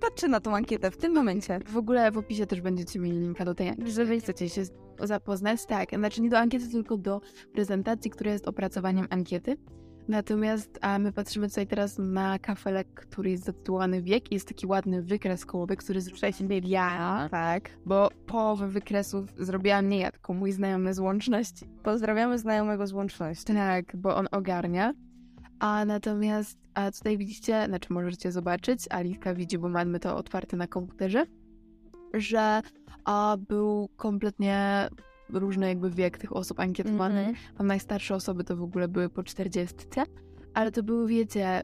patrzę 0.00 0.28
na 0.28 0.40
tą 0.40 0.56
ankietę 0.56 0.90
w 0.90 0.96
tym 0.96 1.14
momencie. 1.14 1.60
w 1.66 1.76
ogóle 1.76 2.10
w 2.10 2.18
opisie 2.18 2.46
też 2.46 2.60
będziecie 2.60 2.98
mieli 2.98 3.20
linka 3.20 3.44
do 3.44 3.54
tej 3.54 3.68
ankiety, 3.68 3.88
jeżeli 3.88 4.20
chcecie 4.20 4.48
się 4.48 4.62
zapoznać. 5.02 5.66
Tak, 5.66 5.90
znaczy 5.94 6.22
nie 6.22 6.30
do 6.30 6.38
ankiety, 6.38 6.68
tylko 6.68 6.96
do 6.96 7.20
prezentacji, 7.52 8.10
która 8.10 8.32
jest 8.32 8.48
opracowaniem 8.48 9.06
ankiety. 9.10 9.56
Natomiast 10.08 10.78
a 10.80 10.98
my 10.98 11.12
patrzymy 11.12 11.48
tutaj 11.48 11.66
teraz 11.66 11.98
na 11.98 12.38
kafelek, 12.38 12.94
który 12.94 13.30
jest 13.30 13.44
zatytułowany 13.44 14.02
wiek 14.02 14.32
i 14.32 14.34
jest 14.34 14.48
taki 14.48 14.66
ładny 14.66 15.02
wykres 15.02 15.46
kołowy, 15.46 15.76
który 15.76 16.00
zrusza 16.00 16.32
się 16.32 16.44
ja, 16.62 17.28
Tak. 17.30 17.70
bo 17.86 18.08
połowę 18.26 18.68
wykresów 18.68 19.32
zrobiłam 19.38 19.88
nie 19.88 19.98
ja, 19.98 20.12
tylko 20.12 20.34
mój 20.34 20.52
znajomy 20.52 20.94
z 20.94 20.98
łączności. 20.98 21.66
Pozdrawiamy 21.82 22.38
znajomego 22.38 22.86
z 22.86 22.92
łączności. 22.92 23.54
Tak, 23.54 23.96
bo 23.96 24.16
on 24.16 24.28
ogarnia. 24.30 24.92
A 25.60 25.84
natomiast 25.84 26.58
a 26.74 26.90
tutaj 26.90 27.18
widzicie, 27.18 27.64
znaczy 27.66 27.92
możecie 27.92 28.32
zobaczyć, 28.32 28.80
Alitka 28.90 29.34
widzi, 29.34 29.58
bo 29.58 29.68
mamy 29.68 30.00
to 30.00 30.16
otwarte 30.16 30.56
na 30.56 30.66
komputerze, 30.66 31.26
że 32.14 32.62
a, 33.04 33.36
był 33.48 33.88
kompletnie 33.96 34.88
różny 35.28 35.68
jakby 35.68 35.90
wiek 35.90 36.18
tych 36.18 36.36
osób 36.36 36.60
ankietowanych. 36.60 37.28
Mhm. 37.28 37.46
A 37.58 37.62
najstarsze 37.62 38.14
osoby 38.14 38.44
to 38.44 38.56
w 38.56 38.62
ogóle 38.62 38.88
były 38.88 39.08
po 39.08 39.22
40, 39.22 39.76
ale 40.54 40.72
to 40.72 40.82
były, 40.82 41.08
wiecie, 41.08 41.62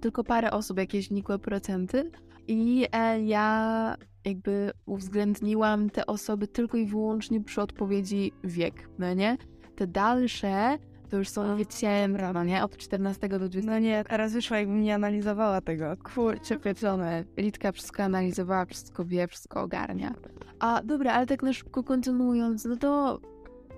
tylko 0.00 0.24
parę 0.24 0.50
osób, 0.50 0.78
jakieś 0.78 1.10
nikłe 1.10 1.38
procenty. 1.38 2.10
I 2.48 2.86
e, 2.92 3.22
ja 3.22 3.96
jakby 4.24 4.72
uwzględniłam 4.86 5.90
te 5.90 6.06
osoby 6.06 6.48
tylko 6.48 6.76
i 6.76 6.86
wyłącznie 6.86 7.44
przy 7.44 7.60
odpowiedzi 7.60 8.32
wiek, 8.44 8.88
no 8.98 9.14
nie? 9.14 9.36
Te 9.76 9.86
dalsze 9.86 10.78
to 11.06 11.16
już 11.16 11.28
są, 11.28 11.56
wiecie, 11.56 12.08
no 12.34 12.44
nie? 12.44 12.64
Od 12.64 12.76
14 12.76 13.28
do 13.28 13.38
20. 13.38 13.70
No 13.70 13.78
nie, 13.78 14.04
teraz 14.04 14.32
wyszła 14.32 14.58
jakbym 14.58 14.82
nie 14.82 14.94
analizowała 14.94 15.60
tego. 15.60 15.96
Kurczę, 16.14 16.58
pieczone. 16.58 17.24
Litka 17.36 17.72
wszystko 17.72 18.02
analizowała, 18.02 18.64
wszystko 18.64 19.04
wie, 19.04 19.28
wszystko 19.28 19.62
ogarnia. 19.62 20.14
A 20.58 20.82
dobra, 20.84 21.12
ale 21.12 21.26
tak 21.26 21.42
na 21.42 21.52
szybko 21.52 21.82
kontynuując, 21.82 22.64
no 22.64 22.76
to 22.76 23.20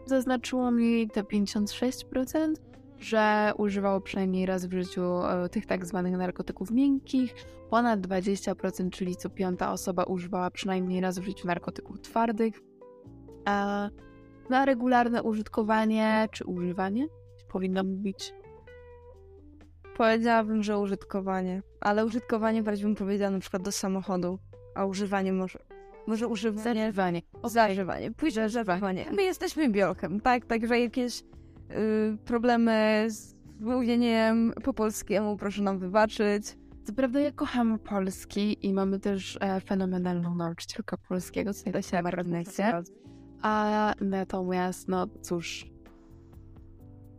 zaznaczyło 0.06 0.70
mi 0.70 1.08
te 1.10 1.22
56%, 1.22 2.54
że 2.98 3.52
używało 3.58 4.00
przynajmniej 4.00 4.46
raz 4.46 4.66
w 4.66 4.72
życiu 4.72 5.02
e, 5.02 5.48
tych 5.48 5.66
tak 5.66 5.86
zwanych 5.86 6.16
narkotyków 6.16 6.70
miękkich. 6.70 7.34
Ponad 7.70 8.00
20%, 8.00 8.90
czyli 8.90 9.16
co 9.16 9.30
piąta 9.30 9.72
osoba 9.72 10.04
używała 10.04 10.50
przynajmniej 10.50 11.00
raz 11.00 11.18
w 11.18 11.24
życiu 11.24 11.46
narkotyków 11.46 12.00
twardych. 12.00 12.60
A 13.44 13.88
na 14.50 14.64
regularne 14.64 15.22
użytkowanie, 15.22 16.28
czy 16.32 16.44
używanie, 16.44 17.06
powinno 17.48 17.84
mówić 17.84 18.32
Powiedziałabym, 19.98 20.62
że 20.62 20.78
użytkowanie. 20.78 21.62
Ale 21.80 22.06
użytkowanie 22.06 22.62
bardziej 22.62 22.84
bym 22.84 22.94
powiedziała 22.94 23.30
na 23.30 23.38
przykład 23.38 23.62
do 23.62 23.72
samochodu, 23.72 24.38
a 24.74 24.84
używanie 24.84 25.32
może. 25.32 25.58
Może 26.06 26.28
używanie. 26.28 26.80
zażywanie. 26.80 27.22
Zażywanie. 27.44 28.10
Pójdę 28.10 28.48
zażywanie. 28.48 29.06
My 29.16 29.22
jesteśmy 29.22 29.68
biolkiem, 29.68 30.20
tak? 30.20 30.46
Także 30.46 30.80
jakieś 30.80 31.20
y, 31.20 31.24
problemy 32.24 33.06
z 33.08 33.34
mówieniem 33.60 34.52
po 34.64 34.74
polskiemu 34.74 35.36
proszę 35.36 35.62
nam 35.62 35.78
wybaczyć. 35.78 36.56
Co 36.84 36.92
prawda 36.92 37.20
ja 37.20 37.32
kocham 37.32 37.78
polski 37.78 38.66
i 38.66 38.72
mamy 38.72 39.00
też 39.00 39.38
e, 39.40 39.60
fenomenalną 39.60 40.34
nauczycielkę 40.34 40.96
polskiego, 41.08 41.54
co 41.54 41.72
to 41.72 41.82
się 41.82 42.02
marnecie. 42.02 42.82
A 43.42 43.94
natomiast, 44.00 44.88
no 44.88 45.06
cóż, 45.22 45.66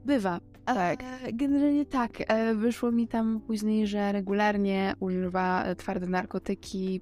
bywa. 0.05 0.39
Tak. 0.65 1.03
E, 1.03 1.33
generalnie 1.33 1.85
tak, 1.85 2.11
e, 2.27 2.55
wyszło 2.55 2.91
mi 2.91 3.07
tam 3.07 3.41
później, 3.47 3.87
że 3.87 4.11
regularnie 4.11 4.93
używa 4.99 5.63
e, 5.63 5.75
twarde 5.75 6.07
narkotyki 6.07 7.01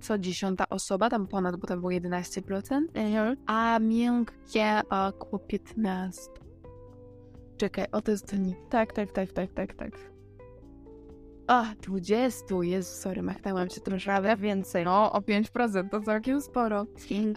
co 0.00 0.18
dziesiąta 0.18 0.68
osoba, 0.68 1.10
tam 1.10 1.26
ponad, 1.26 1.56
bo 1.56 1.66
tam 1.66 1.80
było 1.80 1.92
11%, 1.92 3.36
a 3.46 3.78
miękkie 3.78 4.80
około 4.90 5.38
15. 5.38 6.20
Czekaj, 7.56 7.86
o 7.92 8.02
to 8.02 8.10
jest 8.10 8.30
to 8.30 8.36
nie. 8.36 8.54
Tak, 8.70 8.92
tak, 8.92 9.12
tak, 9.12 9.32
tak, 9.32 9.52
tak, 9.52 9.74
tak. 9.74 10.15
A, 11.46 11.74
20, 11.82 12.44
jest, 12.62 13.00
sorry, 13.00 13.22
machnęłam 13.22 13.70
się 13.70 13.80
troszkę. 13.80 14.36
Więcej. 14.36 14.84
No, 14.84 15.12
o 15.12 15.20
5% 15.20 15.88
to 15.88 16.00
całkiem 16.00 16.40
sporo. 16.40 16.86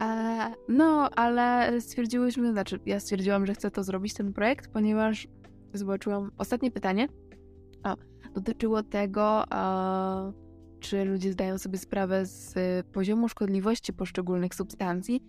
E, 0.01 0.53
no, 0.67 1.09
ale 1.09 1.71
stwierdziłyśmy, 1.81 2.51
znaczy 2.51 2.79
ja 2.85 2.99
stwierdziłam, 2.99 3.45
że 3.45 3.53
chcę 3.53 3.71
to 3.71 3.83
zrobić, 3.83 4.13
ten 4.13 4.33
projekt, 4.33 4.71
ponieważ 4.71 5.27
zobaczyłam 5.73 6.31
ostatnie 6.37 6.71
pytanie. 6.71 7.07
O, 7.83 7.95
dotyczyło 8.33 8.83
tego, 8.83 9.43
e, 9.51 10.33
czy 10.79 11.05
ludzie 11.05 11.31
zdają 11.31 11.57
sobie 11.57 11.77
sprawę 11.77 12.25
z 12.25 12.55
poziomu 12.87 13.29
szkodliwości 13.29 13.93
poszczególnych 13.93 14.55
substancji. 14.55 15.23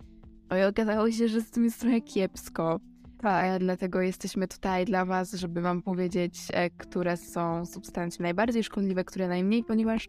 No 0.50 0.58
i 0.58 0.62
okazało 0.62 1.10
się, 1.10 1.28
że 1.28 1.40
z 1.40 1.50
tym 1.50 1.64
jest 1.64 1.80
trochę 1.80 2.00
kiepsko. 2.00 2.80
Tak, 3.20 3.60
dlatego 3.60 4.00
jesteśmy 4.00 4.48
tutaj 4.48 4.84
dla 4.84 5.04
Was, 5.04 5.32
żeby 5.32 5.60
Wam 5.60 5.82
powiedzieć, 5.82 6.48
e, 6.52 6.70
które 6.70 7.16
są 7.16 7.66
substancje 7.66 8.22
najbardziej 8.22 8.64
szkodliwe, 8.64 9.04
które 9.04 9.28
najmniej, 9.28 9.64
ponieważ 9.64 10.08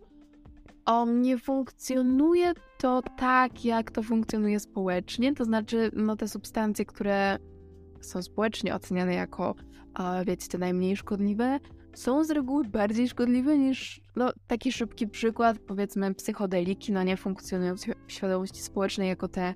o, 0.86 1.06
nie 1.06 1.38
funkcjonuje 1.38 2.53
to 2.80 3.01
tak, 3.18 3.65
jak 3.65 3.91
to 3.91 4.03
funkcjonuje 4.03 4.60
społecznie. 4.60 5.34
To 5.34 5.46
znaczy, 5.46 5.91
no 5.94 6.15
te 6.15 6.27
substancje, 6.27 6.86
które 6.86 7.38
są 8.01 8.22
społecznie 8.22 8.75
oceniane 8.75 9.13
jako, 9.13 9.56
wiecie, 10.25 10.48
te 10.48 10.58
najmniej 10.58 10.98
szkodliwe, 10.98 11.60
są 11.94 12.24
z 12.24 12.32
reguły 12.32 12.63
bardziej 12.63 13.10
szkodliwe 13.10 13.58
niż, 13.58 14.01
no 14.15 14.32
taki 14.48 14.72
szybki 14.72 15.08
przykład, 15.08 15.60
powiedzmy 15.60 16.13
psychodeliki, 16.13 16.91
no 16.91 17.03
nie 17.03 17.18
funkcjonują 17.18 17.75
w 17.75 17.80
świ- 17.80 17.96
w 18.08 18.12
świadomości 18.12 18.62
społecznej 18.62 19.08
jako 19.08 19.27
te 19.27 19.56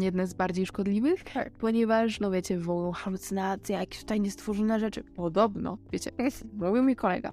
jedne 0.00 0.26
z 0.26 0.34
bardziej 0.34 0.66
szkodliwych, 0.66 1.24
ponieważ, 1.58 2.20
no 2.20 2.30
wiecie, 2.30 2.56
wywołują 2.58 2.92
halucynacje, 2.92 3.76
jakieś 3.76 4.04
tajnie 4.04 4.30
stworzone 4.30 4.80
rzeczy. 4.80 5.04
Podobno, 5.04 5.78
wiecie, 5.92 6.10
mówił 6.60 6.82
mi 6.82 6.96
kolega. 6.96 7.32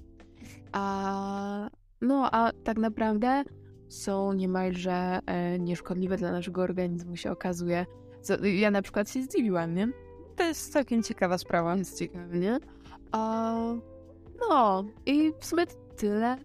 A, 0.72 1.70
no, 2.01 2.30
a 2.32 2.51
tak 2.63 2.77
naprawdę 2.77 3.44
są 3.89 4.34
niemalże 4.34 5.20
e, 5.25 5.60
nieszkodliwe 5.60 6.18
dla 6.18 6.32
naszego 6.32 6.62
organizmu, 6.62 7.16
się 7.16 7.32
okazuje. 7.32 7.86
Co, 8.22 8.46
ja 8.46 8.72
na 8.72 8.82
przykład 8.82 9.10
się 9.10 9.24
zdziwiłam, 9.24 9.75
nie? 9.75 9.88
To 10.36 10.44
jest 10.44 10.74
całkiem 10.74 11.04
ciekawa 11.04 11.38
sprawa. 11.38 11.75
Jest 11.75 12.00
ciekawe, 12.00 12.39
nie? 12.39 12.60
A, 13.12 13.56
no, 14.50 14.84
i 15.06 15.32
w 15.39 15.46
sumie 15.46 15.63
tyle. 15.98 16.38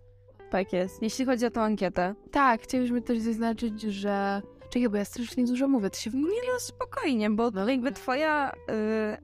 Tak 0.51 0.73
jest. 0.73 1.03
Jeśli 1.03 1.25
chodzi 1.25 1.47
o 1.47 1.51
tą 1.51 1.61
ankietę. 1.61 2.15
Tak, 2.31 2.63
chcieliśmy 2.63 3.03
też 3.03 3.19
zaznaczyć, 3.19 3.83
że... 3.83 4.43
Czekaj, 4.73 4.89
bo 4.89 4.97
ja 4.97 5.05
strasznie 5.05 5.45
dużo 5.45 5.69
mówię, 5.69 5.91
to 5.91 5.97
się 5.97 6.11
w 6.11 6.15
Nie 6.15 6.21
no, 6.53 6.61
spokojnie, 6.61 7.31
bo 7.31 7.51
No, 7.51 7.69
jakby 7.69 7.93
twoja 7.93 8.53
y, 8.53 8.55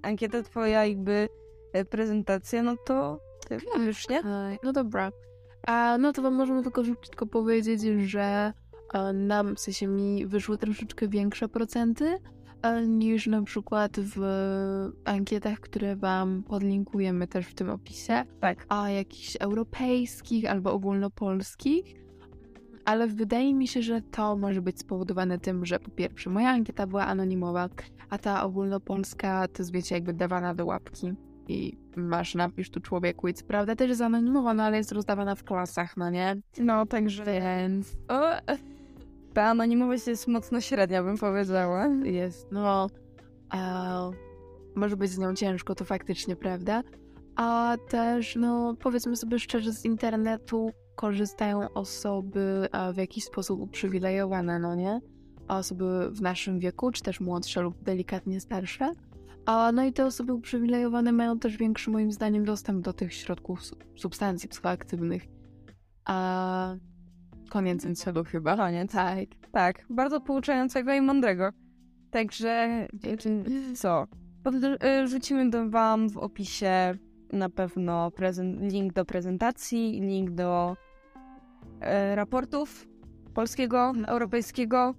ankieta, 0.03 0.43
twoja 0.43 0.87
jakby 0.87 1.29
y, 1.77 1.85
prezentacja, 1.85 2.63
no 2.63 2.77
to 2.87 3.21
ty 3.49 3.59
wiesz, 3.87 4.09
nie? 4.09 4.23
No 4.63 4.73
dobra. 4.73 5.13
A, 5.67 5.99
no 5.99 6.13
to 6.13 6.23
wam 6.23 6.35
możemy 6.35 6.63
tylko 6.63 6.85
szybciutko 6.85 7.27
powiedzieć, 7.27 7.81
że 8.11 8.53
e, 8.95 9.13
nam, 9.13 9.57
w 9.57 9.61
sensie 9.61 9.87
mi, 9.87 10.27
wyszły 10.27 10.59
troszeczkę 10.59 11.09
większe 11.09 11.49
procenty 11.49 12.19
e, 12.63 12.87
niż 12.87 13.27
na 13.27 13.43
przykład 13.43 13.93
w 14.01 14.21
ankietach, 15.05 15.61
które 15.61 15.97
wam 15.97 16.43
podlinkujemy 16.43 17.27
też 17.27 17.47
w 17.47 17.55
tym 17.55 17.71
opisie, 17.71 18.25
Tak. 18.41 18.67
a 18.69 18.91
jakichś 18.91 19.37
europejskich 19.41 20.51
albo 20.51 20.73
ogólnopolskich. 20.73 22.08
Ale 22.89 23.07
wydaje 23.07 23.55
mi 23.55 23.69
się, 23.69 23.83
że 23.83 24.03
to 24.03 24.37
może 24.37 24.63
być 24.63 24.79
spowodowane 24.81 25.39
tym, 25.39 25.67
że 25.67 25.81
po 25.81 25.91
pierwsze 25.91 26.31
moja 26.31 26.49
ankieta 26.51 26.87
była 26.87 27.07
anonimowa, 27.07 27.69
a 28.11 28.19
ta 28.19 28.45
ogólnopolska 28.45 29.49
to 29.49 29.63
jest 29.63 29.73
wiecie 29.73 29.95
jakby 29.95 30.13
dawana 30.13 30.55
do 30.55 30.67
łapki 30.67 31.15
i 31.49 31.79
masz 31.97 32.35
napisz 32.35 32.71
tu 32.71 32.81
człowieku 32.81 33.29
i 33.29 33.35
co 33.35 33.45
prawda 33.45 33.77
też 33.77 33.89
jest 33.89 34.01
anonimowana, 34.01 34.65
ale 34.65 34.77
jest 34.77 34.93
rozdawana 34.93 35.35
w 35.35 35.45
klasach, 35.45 35.97
no 35.97 36.11
nie? 36.11 36.37
No, 36.59 36.87
także 36.87 37.25
Więc 37.25 37.97
o, 38.09 38.31
ta 39.35 39.43
anonimowość 39.43 40.07
jest 40.07 40.29
mocno 40.29 40.61
średnia, 40.61 41.03
bym 41.03 41.19
powiedziała. 41.19 41.87
jest, 42.05 42.49
no, 42.53 42.87
może 44.75 44.97
być 44.97 45.11
z 45.11 45.19
nią 45.19 45.35
ciężko, 45.35 45.75
to 45.75 45.85
faktycznie, 45.85 46.37
prawda? 46.37 46.83
a 47.37 47.77
też, 47.89 48.37
no 48.37 48.75
powiedzmy 48.81 49.17
sobie 49.17 49.39
szczerze, 49.39 49.73
z 49.73 49.85
internetu 49.85 50.71
korzystają 50.99 51.73
osoby 51.75 52.69
w 52.95 52.97
jakiś 52.97 53.25
sposób 53.25 53.61
uprzywilejowane, 53.61 54.59
no 54.59 54.75
nie? 54.75 55.01
Osoby 55.49 56.11
w 56.11 56.21
naszym 56.23 56.59
wieku, 56.59 56.91
czy 56.93 57.03
też 57.03 57.21
młodsze 57.21 57.63
lub 57.63 57.83
delikatnie 57.83 58.41
starsze. 58.41 58.93
A 59.47 59.73
no 59.73 59.85
i 59.85 59.93
te 59.93 60.07
osoby 60.07 60.33
uprzywilejowane 60.33 61.13
mają 61.13 61.39
też 61.39 61.57
większy, 61.57 61.91
moim 61.91 62.13
zdaniem, 62.13 62.45
dostęp 62.45 62.85
do 62.85 62.93
tych 62.93 63.15
środków 63.15 63.61
substancji 63.97 64.49
psychoaktywnych. 64.49 65.23
A 66.05 66.75
koniec 67.51 67.99
celu 67.99 68.25
chyba. 68.25 68.57
Koniec. 68.57 68.93
Tak. 68.93 69.29
Tak. 69.53 69.87
Bardzo 69.91 70.21
pouczającego 70.21 70.93
i 70.93 71.01
mądrego. 71.01 71.51
Także 72.11 72.87
co? 73.75 74.07
Y, 74.85 75.09
rzucimy 75.09 75.51
do 75.51 75.71
wam 75.71 76.09
w 76.11 76.17
opisie 76.17 76.95
na 77.33 77.49
pewno 77.49 78.13
link 78.61 78.93
do 78.93 79.05
prezentacji, 79.05 80.01
link 80.01 80.31
do 80.31 80.77
e, 80.77 80.88
raportów 82.15 82.89
polskiego, 83.35 83.93
europejskiego, 84.07 84.95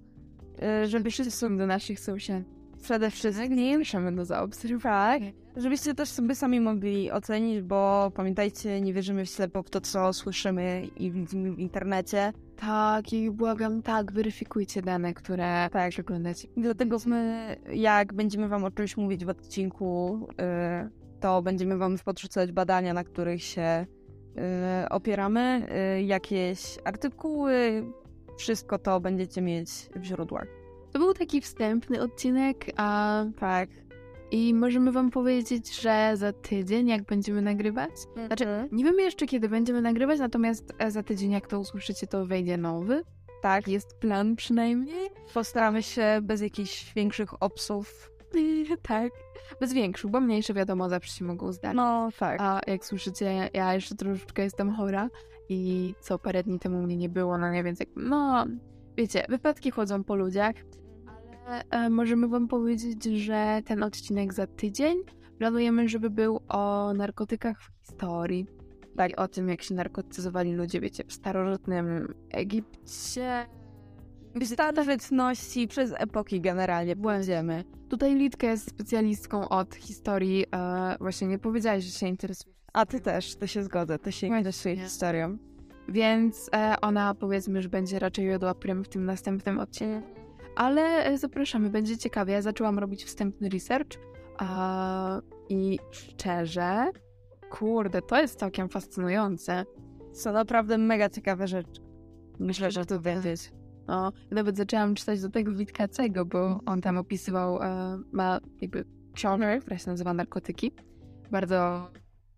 e, 0.62 0.86
żeby 0.86 1.10
wszyscy 1.10 1.56
do 1.56 1.66
naszych 1.66 2.00
sąsiadów 2.00 2.60
przede 2.82 3.10
wszystkim 3.10 3.78
możemy 3.78 4.16
to 4.16 4.24
zaobserwować, 4.24 5.22
żebyście 5.56 5.94
też 5.94 6.08
sobie 6.08 6.34
sami 6.34 6.60
mogli 6.60 7.10
ocenić, 7.10 7.62
bo 7.62 8.12
pamiętajcie, 8.14 8.80
nie 8.80 8.92
wierzymy 8.92 9.24
w 9.24 9.28
ślepo 9.28 9.62
w 9.62 9.70
to, 9.70 9.80
co 9.80 10.12
słyszymy 10.12 10.86
i 10.96 11.10
widzimy 11.10 11.52
w 11.52 11.58
internecie. 11.58 12.32
Tak, 12.56 13.12
i 13.12 13.30
błagam, 13.30 13.82
tak, 13.82 14.12
weryfikujcie 14.12 14.82
dane, 14.82 15.14
które 15.14 15.68
tak 15.72 15.90
przeglądacie. 15.90 16.48
Dlatego 16.56 16.96
my, 17.06 17.56
jak 17.72 18.14
będziemy 18.14 18.48
wam 18.48 18.64
o 18.64 18.70
czymś 18.70 18.96
mówić 18.96 19.24
w 19.24 19.28
odcinku, 19.28 20.28
y, 20.86 21.20
to 21.20 21.42
będziemy 21.42 21.78
wam 21.78 21.96
podrzucać 22.04 22.52
badania, 22.52 22.94
na 22.94 23.04
których 23.04 23.42
się 23.42 23.86
opieramy, 24.90 25.66
y, 25.98 26.02
jakieś 26.02 26.78
artykuły, 26.84 27.84
wszystko 28.36 28.78
to 28.78 29.00
będziecie 29.00 29.42
mieć 29.42 29.70
w 29.96 30.02
źródłach. 30.02 30.46
To 30.92 30.98
był 30.98 31.14
taki 31.14 31.40
wstępny 31.40 32.02
odcinek, 32.02 32.66
a 32.76 33.24
tak. 33.38 33.68
I 34.30 34.54
możemy 34.54 34.92
wam 34.92 35.10
powiedzieć, 35.10 35.80
że 35.80 36.12
za 36.14 36.32
tydzień, 36.32 36.88
jak 36.88 37.02
będziemy 37.02 37.42
nagrywać, 37.42 37.90
mm 37.90 38.16
-hmm. 38.16 38.26
znaczy 38.26 38.68
nie 38.72 38.84
wiemy 38.84 39.02
jeszcze 39.02 39.26
kiedy 39.26 39.48
będziemy 39.48 39.82
nagrywać, 39.82 40.18
natomiast 40.18 40.74
e, 40.78 40.90
za 40.90 41.02
tydzień, 41.02 41.30
jak 41.30 41.46
to 41.46 41.60
usłyszycie, 41.60 42.06
to 42.06 42.26
wejdzie 42.26 42.56
nowy. 42.56 43.02
Tak. 43.42 43.68
Jest 43.68 43.94
plan 43.94 44.36
przynajmniej. 44.36 45.10
Postaramy 45.34 45.82
się 45.82 46.20
bez 46.22 46.40
jakichś 46.40 46.94
większych 46.94 47.42
obsów. 47.42 48.09
tak. 48.82 49.12
Bez 49.60 49.72
większych, 49.72 50.10
bo 50.10 50.20
mniejsze 50.20 50.54
wiadomo 50.54 50.88
zawsze 50.88 51.16
się 51.16 51.24
mogą 51.24 51.52
zdarzyć. 51.52 51.76
No 51.76 52.08
tak. 52.18 52.40
A 52.40 52.60
jak 52.66 52.84
słyszycie, 52.84 53.50
ja 53.54 53.74
jeszcze 53.74 53.94
troszeczkę 53.94 54.42
jestem 54.42 54.72
chora 54.74 55.08
i 55.48 55.94
co 56.00 56.18
parę 56.18 56.42
dni 56.42 56.58
temu 56.58 56.82
mnie 56.82 56.96
nie 56.96 57.08
było, 57.08 57.38
no 57.38 57.52
nie, 57.52 57.64
więc 57.64 57.80
jak, 57.80 57.88
no 57.96 58.46
wiecie, 58.96 59.26
wypadki 59.28 59.70
chodzą 59.70 60.04
po 60.04 60.14
ludziach. 60.14 60.54
E, 61.70 61.90
możemy 61.90 62.28
Wam 62.28 62.48
powiedzieć, 62.48 63.04
że 63.04 63.60
ten 63.64 63.82
odcinek 63.82 64.34
za 64.34 64.46
tydzień 64.46 64.98
planujemy, 65.38 65.88
żeby 65.88 66.10
był 66.10 66.40
o 66.48 66.92
narkotykach 66.94 67.62
w 67.62 67.86
historii. 67.86 68.46
Tak, 68.96 69.20
o 69.20 69.28
tym, 69.28 69.48
jak 69.48 69.62
się 69.62 69.74
narkotyzowali 69.74 70.54
ludzie, 70.54 70.80
wiecie, 70.80 71.04
w 71.04 71.12
starożytnym 71.12 72.14
Egipcie. 72.30 73.46
W 74.34 74.46
starożytności, 74.46 75.68
przez 75.68 75.92
epoki 75.96 76.40
generalnie 76.40 76.96
błędziemy. 76.96 77.64
Tutaj 77.88 78.14
Litka 78.14 78.46
jest 78.46 78.70
specjalistką 78.70 79.48
od 79.48 79.74
historii. 79.74 80.44
E, 80.54 80.96
właśnie 81.00 81.28
nie 81.28 81.38
powiedziałaś, 81.38 81.84
że 81.84 81.90
się 81.90 82.08
interesuje. 82.08 82.54
A 82.72 82.86
ty 82.86 83.00
też, 83.00 83.36
to 83.36 83.46
się 83.46 83.62
zgodzę, 83.62 83.98
to 83.98 84.10
się 84.10 84.26
interesuje 84.26 84.76
historią. 84.76 85.38
Więc 85.88 86.50
e, 86.54 86.74
ona 86.80 87.14
powiedzmy, 87.14 87.62
że 87.62 87.68
będzie 87.68 87.98
raczej 87.98 88.26
jodła 88.26 88.54
prym 88.54 88.84
w 88.84 88.88
tym 88.88 89.04
następnym 89.04 89.58
odcinku 89.58 90.20
ale 90.56 91.04
e, 91.04 91.18
zapraszamy, 91.18 91.70
będzie 91.70 91.98
ciekawie. 91.98 92.32
Ja 92.32 92.42
zaczęłam 92.42 92.78
robić 92.78 93.04
wstępny 93.04 93.48
research 93.48 93.98
a, 94.38 95.20
i 95.48 95.78
szczerze, 95.90 96.90
kurde, 97.50 98.02
to 98.02 98.20
jest 98.20 98.38
całkiem 98.38 98.68
fascynujące. 98.68 99.64
Są 100.12 100.32
naprawdę 100.32 100.78
mega 100.78 101.08
ciekawe 101.08 101.48
rzeczy. 101.48 101.80
Myślę, 102.38 102.70
że 102.70 102.86
to 102.86 103.00
wiedzieć. 103.00 103.52
No, 103.90 104.12
nawet 104.30 104.56
zaczęłam 104.56 104.94
czytać 104.94 105.20
do 105.20 105.28
tego 105.28 105.52
Witkacego, 105.52 106.24
bo 106.24 106.60
on 106.66 106.80
tam 106.80 106.96
opisywał, 106.96 107.62
e, 107.62 107.98
ma 108.12 108.40
jakby 108.60 108.84
książkę, 109.14 109.60
która 109.60 109.78
się 109.78 109.90
nazywa 109.90 110.14
Narkotyki. 110.14 110.72
Bardzo 111.30 111.90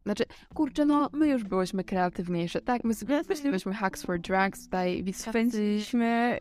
znaczy, 0.05 0.25
kurczę, 0.55 0.87
no, 0.87 1.11
my 1.13 1.29
już 1.29 1.45
byłyśmy 1.45 1.85
kreatywniejsze, 1.85 2.61
tak? 2.61 2.85
My 2.85 2.95
sobie 2.95 3.23
myśleliśmy 3.29 3.75
Hacks 3.75 4.03
for 4.03 4.21
Drugs, 4.21 4.65
tutaj 4.65 5.05
spędziliśmy 5.13 6.41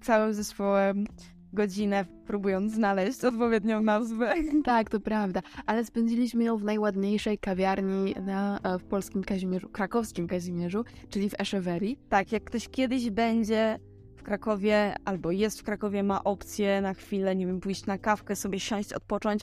całym 0.00 0.34
zespołem 0.34 1.04
godzinę 1.52 2.04
próbując 2.26 2.72
znaleźć 2.72 3.24
odpowiednią 3.24 3.82
nazwę. 3.82 4.34
Tak, 4.64 4.90
to 4.90 5.00
prawda, 5.00 5.40
ale 5.66 5.84
spędziliśmy 5.84 6.44
ją 6.44 6.56
w 6.56 6.64
najładniejszej 6.64 7.38
kawiarni 7.38 8.14
na, 8.26 8.60
e, 8.62 8.78
w 8.78 8.84
polskim 8.84 9.24
Kazimierzu, 9.24 9.68
krakowskim 9.68 10.26
Kazimierzu, 10.26 10.84
czyli 11.08 11.30
w 11.30 11.34
Eszewerii. 11.40 11.98
Tak, 12.08 12.32
jak 12.32 12.44
ktoś 12.44 12.68
kiedyś 12.68 13.10
będzie 13.10 13.78
w 14.20 14.22
Krakowie 14.22 14.94
albo 15.04 15.30
jest 15.30 15.60
w 15.60 15.64
Krakowie, 15.64 16.02
ma 16.02 16.24
opcję 16.24 16.80
na 16.80 16.94
chwilę, 16.94 17.36
nie 17.36 17.46
wiem, 17.46 17.60
pójść 17.60 17.86
na 17.86 17.98
kawkę, 17.98 18.36
sobie 18.36 18.60
siąść, 18.60 18.92
odpocząć, 18.92 19.42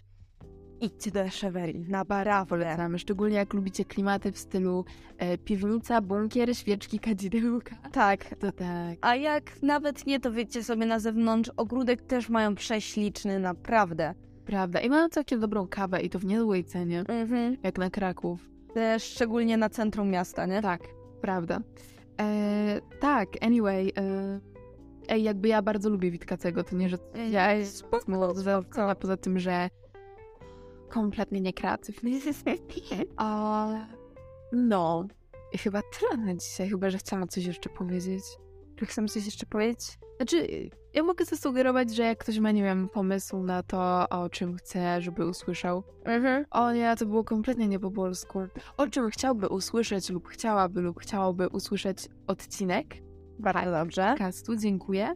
idźcie 0.81 1.11
do 1.11 1.19
Echeverii, 1.19 1.85
na 1.89 2.05
barawle. 2.05 2.77
Szczególnie 2.97 3.35
jak 3.35 3.53
lubicie 3.53 3.85
klimaty 3.85 4.31
w 4.31 4.37
stylu 4.37 4.85
e, 5.17 5.37
piwnica, 5.37 6.01
bunkier, 6.01 6.57
świeczki, 6.57 6.99
kadzidełka. 6.99 7.75
Tak. 7.91 8.35
To 8.39 8.51
tak. 8.51 8.97
A 9.01 9.15
jak 9.15 9.61
nawet 9.61 10.05
nie, 10.05 10.19
to 10.19 10.31
wiecie 10.31 10.63
sobie 10.63 10.85
na 10.85 10.99
zewnątrz, 10.99 11.51
ogródek 11.57 12.01
też 12.01 12.29
mają 12.29 12.55
prześliczny, 12.55 13.39
naprawdę. 13.39 14.13
Prawda. 14.45 14.79
I 14.79 14.89
mają 14.89 15.09
całkiem 15.09 15.39
dobrą 15.39 15.67
kawę 15.67 16.01
i 16.01 16.09
to 16.09 16.19
w 16.19 16.25
niezłej 16.25 16.63
cenie, 16.63 16.99
mhm. 16.99 17.57
jak 17.63 17.77
na 17.77 17.89
Kraków. 17.89 18.49
Też 18.73 19.03
szczególnie 19.03 19.57
na 19.57 19.69
centrum 19.69 20.09
miasta, 20.09 20.45
nie? 20.45 20.61
Tak, 20.61 20.81
prawda. 21.21 21.59
E, 22.19 22.81
tak, 22.99 23.29
anyway... 23.41 23.91
E, 23.97 24.57
Ej, 25.08 25.24
jakby 25.24 25.48
ja 25.48 25.62
bardzo 25.62 25.89
lubię 25.89 26.12
Witkacego, 26.12 26.63
to 26.63 26.76
nie, 26.76 26.89
że 26.89 26.98
ja 27.32 27.54
jest 27.54 27.78
spoko, 27.78 28.34
poza 29.00 29.17
tym, 29.17 29.39
że 29.39 29.70
kompletnie 30.89 31.41
niekreatywny. 31.41 32.12
A, 33.17 33.67
no, 34.52 35.08
i 35.54 35.58
chyba 35.58 35.82
tyle 35.82 36.26
na 36.26 36.36
dzisiaj, 36.36 36.70
chyba, 36.70 36.89
że 36.89 36.98
chciałam 36.98 37.28
coś 37.28 37.46
jeszcze 37.46 37.70
powiedzieć. 37.70 38.24
Czy 38.76 38.86
chcemy 38.86 39.08
coś 39.08 39.26
jeszcze 39.26 39.46
powiedzieć? 39.46 39.98
Znaczy, 40.17 40.70
ja 40.93 41.04
mogę 41.04 41.26
zasugerować, 41.26 41.96
że 41.96 42.04
jak 42.04 42.17
ktoś 42.17 42.39
ma, 42.39 42.52
nie 42.52 42.63
wiem, 42.63 42.89
pomysł 42.89 43.43
na 43.43 43.63
to, 43.63 44.10
o 44.10 44.30
czym 44.30 44.56
chce, 44.56 45.02
żeby 45.02 45.26
usłyszał. 45.26 45.84
Mhm. 46.04 46.46
O 46.52 46.72
nie, 46.72 46.96
to 46.96 47.06
było 47.06 47.24
kompletnie 47.24 47.67
nie 47.67 47.80
po 47.80 47.91
polsku. 47.91 48.39
O 48.78 48.88
czym 48.88 49.10
chciałby 49.10 49.48
usłyszeć 49.48 50.10
lub 50.10 50.28
chciałaby 50.28 50.82
lub 50.82 51.00
chciałoby 51.00 51.50
usłyszeć 51.50 52.10
odcinek. 52.28 53.07
Bardzo 53.39 53.71
dobrze. 53.71 54.15
Kastu, 54.17 54.56
dziękuję. 54.56 55.13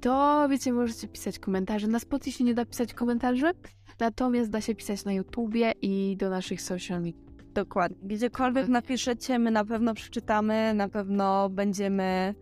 To 0.00 0.46
wiecie, 0.50 0.72
możecie 0.72 1.08
pisać 1.08 1.38
komentarze. 1.38 1.86
Na 1.86 1.98
Spotify 1.98 2.44
nie 2.44 2.54
da 2.54 2.64
pisać 2.64 2.94
komentarzy, 2.94 3.52
Natomiast 4.00 4.50
da 4.50 4.60
się 4.60 4.74
pisać 4.74 5.04
na 5.04 5.12
YouTubie 5.12 5.72
i 5.82 6.16
do 6.16 6.30
naszych 6.30 6.62
social 6.62 7.02
media. 7.02 7.20
Dokładnie. 7.54 7.96
Gdziekolwiek 8.02 8.68
napiszecie, 8.68 9.38
my 9.38 9.50
na 9.50 9.64
pewno 9.64 9.94
przeczytamy, 9.94 10.74
na 10.74 10.88
pewno 10.88 11.50
będziemy 11.50 12.34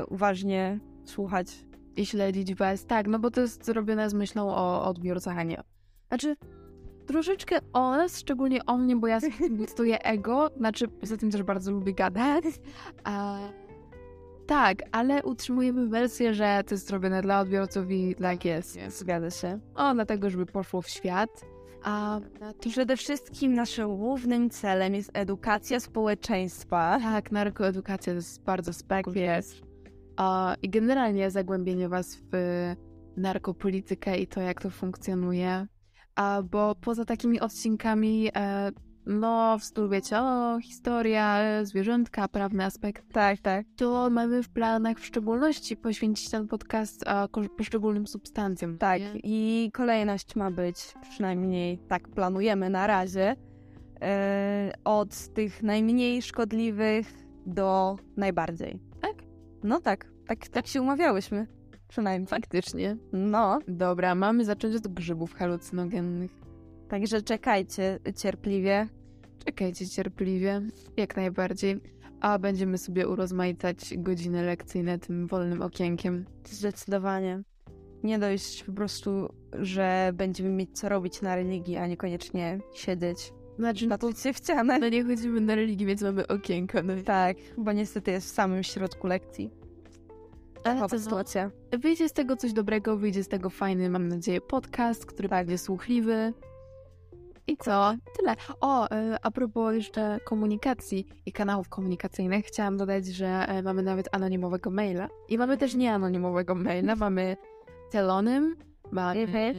y, 0.00 0.06
uważnie 0.06 0.80
słuchać. 1.04 1.64
I 1.96 2.06
śledzić 2.06 2.54
was. 2.54 2.86
Tak, 2.86 3.06
no 3.06 3.18
bo 3.18 3.30
to 3.30 3.40
jest 3.40 3.64
zrobione 3.64 4.10
z 4.10 4.14
myślą 4.14 4.48
o 4.48 4.84
odbiorcach, 4.84 5.38
a 5.38 5.42
nie. 5.42 5.62
Znaczy, 6.08 6.36
troszeczkę 7.06 7.58
o 7.72 7.90
nas, 7.90 8.18
szczególnie 8.18 8.66
o 8.66 8.78
mnie, 8.78 8.96
bo 8.96 9.06
ja 9.06 9.18
stoję 9.66 10.02
ego, 10.02 10.50
znaczy 10.56 10.88
poza 10.88 11.16
tym 11.16 11.30
też 11.30 11.42
bardzo 11.42 11.72
lubię 11.72 11.94
gadać. 11.94 12.44
A 13.04 13.38
tak, 14.48 14.82
ale 14.92 15.22
utrzymujemy 15.22 15.88
wersję, 15.88 16.34
że 16.34 16.62
to 16.66 16.74
jest 16.74 16.86
zrobione 16.88 17.22
dla 17.22 17.40
odbiorców 17.40 17.90
i 17.90 18.14
tak 18.14 18.44
jest. 18.44 18.76
jest. 18.76 18.98
Zgadza 18.98 19.30
się. 19.30 19.58
O, 19.74 19.94
dlatego, 19.94 20.30
żeby 20.30 20.46
poszło 20.46 20.82
w 20.82 20.88
świat. 20.88 21.30
A 21.82 22.20
przede 22.70 22.96
wszystkim 22.96 23.54
naszym 23.54 23.96
głównym 23.96 24.50
celem 24.50 24.94
jest 24.94 25.10
edukacja 25.14 25.80
społeczeństwa. 25.80 26.98
Tak, 27.02 27.32
narkoedukacja 27.32 28.12
to 28.12 28.16
jest 28.16 28.42
bardzo 28.42 28.72
spektakularne. 28.72 29.42
I 30.62 30.70
generalnie 30.70 31.30
zagłębienie 31.30 31.88
was 31.88 32.16
w 32.16 32.30
narkopolitykę 33.16 34.18
i 34.18 34.26
to, 34.26 34.40
jak 34.40 34.62
to 34.62 34.70
funkcjonuje. 34.70 35.66
A, 36.14 36.42
bo 36.42 36.74
poza 36.74 37.04
takimi 37.04 37.40
odcinkami 37.40 38.30
e, 38.36 38.70
no, 39.08 39.58
w 39.58 39.64
stylu 39.64 39.88
wiecie, 39.88 40.18
o, 40.20 40.58
historia, 40.60 41.40
zwierzątka, 41.64 42.28
prawny 42.28 42.64
aspekt. 42.64 43.12
Tak, 43.12 43.38
tak. 43.38 43.66
To 43.76 44.10
mamy 44.10 44.42
w 44.42 44.48
planach 44.48 44.98
w 44.98 45.06
szczególności 45.06 45.76
poświęcić 45.76 46.30
ten 46.30 46.48
podcast 46.48 47.08
a, 47.08 47.28
poszczególnym 47.56 48.06
substancjom. 48.06 48.78
Tak, 48.78 49.00
nie? 49.00 49.20
i 49.24 49.70
kolejność 49.72 50.36
ma 50.36 50.50
być, 50.50 50.94
przynajmniej 51.10 51.78
tak 51.78 52.08
planujemy 52.08 52.70
na 52.70 52.86
razie, 52.86 53.36
e, 54.00 54.72
od 54.84 55.28
tych 55.34 55.62
najmniej 55.62 56.22
szkodliwych 56.22 57.06
do 57.46 57.96
najbardziej. 58.16 58.80
Tak? 59.00 59.14
No 59.62 59.80
tak, 59.80 60.06
tak, 60.26 60.48
tak 60.48 60.66
się 60.66 60.82
umawiałyśmy. 60.82 61.46
Przynajmniej. 61.88 62.28
Faktycznie. 62.28 62.96
No, 63.12 63.58
Dobra, 63.68 64.14
mamy 64.14 64.44
zacząć 64.44 64.76
od 64.76 64.88
grzybów 64.88 65.34
halucynogennych. 65.34 66.30
także 66.88 67.22
czekajcie 67.22 67.98
cierpliwie. 68.16 68.88
Czekajcie 69.44 69.88
cierpliwie, 69.88 70.62
jak 70.96 71.16
najbardziej. 71.16 71.80
A 72.20 72.38
będziemy 72.38 72.78
sobie 72.78 73.08
urozmaicać 73.08 73.94
godziny 73.96 74.42
lekcyjne 74.42 74.98
tym 74.98 75.26
wolnym 75.26 75.62
okienkiem. 75.62 76.24
Zdecydowanie. 76.44 77.42
Nie 78.02 78.18
dość 78.18 78.64
po 78.64 78.72
prostu, 78.72 79.28
że 79.52 80.10
będziemy 80.14 80.50
mieć 80.50 80.70
co 80.78 80.88
robić 80.88 81.22
na 81.22 81.36
religii, 81.36 81.76
a 81.76 81.86
niekoniecznie 81.86 82.58
siedzieć 82.74 83.32
Znaczy, 83.58 83.86
na 83.86 83.98
tulce 83.98 84.32
w 84.32 84.36
ścianę. 84.36 84.78
no 84.78 84.88
nie 84.88 85.04
chodzimy 85.04 85.40
na 85.40 85.54
religię, 85.54 85.86
więc 85.86 86.02
mamy 86.02 86.26
okienko. 86.26 86.82
No. 86.82 86.92
Tak, 87.04 87.36
bo 87.58 87.72
niestety 87.72 88.10
jest 88.10 88.26
w 88.26 88.34
samym 88.34 88.62
środku 88.62 89.06
lekcji. 89.06 89.50
Ale 90.64 90.88
co, 90.88 90.98
sytuacja. 90.98 91.50
wyjdzie 91.78 92.08
z 92.08 92.12
tego 92.12 92.36
coś 92.36 92.52
dobrego, 92.52 92.96
wyjdzie 92.96 93.24
z 93.24 93.28
tego 93.28 93.50
fajny, 93.50 93.90
mam 93.90 94.08
nadzieję, 94.08 94.40
podcast, 94.40 95.06
który 95.06 95.28
będzie 95.28 95.58
słuchliwy. 95.58 96.32
I 97.48 97.56
co? 97.56 97.94
Tyle. 98.16 98.34
O, 98.60 98.90
e, 98.90 99.18
a 99.22 99.30
propos 99.30 99.74
jeszcze 99.74 100.18
komunikacji 100.24 101.06
i 101.26 101.32
kanałów 101.32 101.68
komunikacyjnych, 101.68 102.46
chciałam 102.46 102.76
dodać, 102.76 103.06
że 103.06 103.26
e, 103.26 103.62
mamy 103.62 103.82
nawet 103.82 104.08
anonimowego 104.12 104.70
maila. 104.70 105.08
I 105.28 105.38
mamy 105.38 105.56
też 105.56 105.74
nieanonimowego 105.74 106.54
maila. 106.54 106.96
Mamy 106.96 107.36
Telonym, 107.90 108.56
mamy... 108.90 109.20
Mhm. 109.20 109.54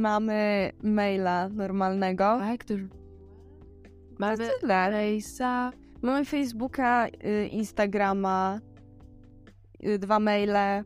Mamy 0.00 0.72
maila 0.82 1.48
normalnego. 1.48 2.24
Tak, 2.38 2.60
który... 2.60 2.88
Mamy. 4.18 4.50
Rejsa. 4.90 5.72
Mamy 6.02 6.24
Facebooka, 6.24 7.06
y, 7.06 7.46
Instagrama, 7.46 8.60
y, 9.86 9.98
dwa 9.98 10.18
maile, 10.18 10.84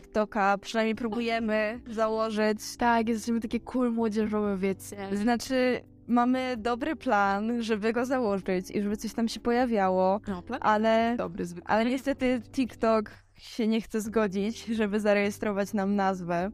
TikToka. 0.00 0.58
Przynajmniej 0.58 0.94
próbujemy 0.94 1.80
założyć. 1.90 2.76
Tak, 2.78 3.08
jesteśmy 3.08 3.40
takie 3.40 3.60
cool 3.60 3.92
młodzieżowe, 3.92 4.56
wiecie. 4.56 4.96
Znaczy, 5.12 5.80
mamy 6.06 6.56
dobry 6.56 6.96
plan, 6.96 7.62
żeby 7.62 7.92
go 7.92 8.04
założyć 8.04 8.70
i 8.70 8.82
żeby 8.82 8.96
coś 8.96 9.14
tam 9.14 9.28
się 9.28 9.40
pojawiało, 9.40 10.20
No, 10.28 10.42
plan 10.42 10.60
ale, 10.62 11.14
dobry, 11.18 11.44
ale 11.64 11.84
niestety 11.84 12.42
TikTok 12.52 13.10
się 13.34 13.66
nie 13.66 13.80
chce 13.80 14.00
zgodzić, 14.00 14.64
żeby 14.64 15.00
zarejestrować 15.00 15.72
nam 15.72 15.96
nazwę. 15.96 16.50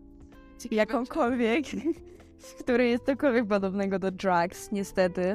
jakąkolwiek, 0.71 1.65
który 2.61 2.89
jest 2.89 3.07
cokolwiek 3.07 3.47
podobnego 3.47 3.99
do 3.99 4.11
drugs, 4.11 4.73
niestety. 4.73 5.35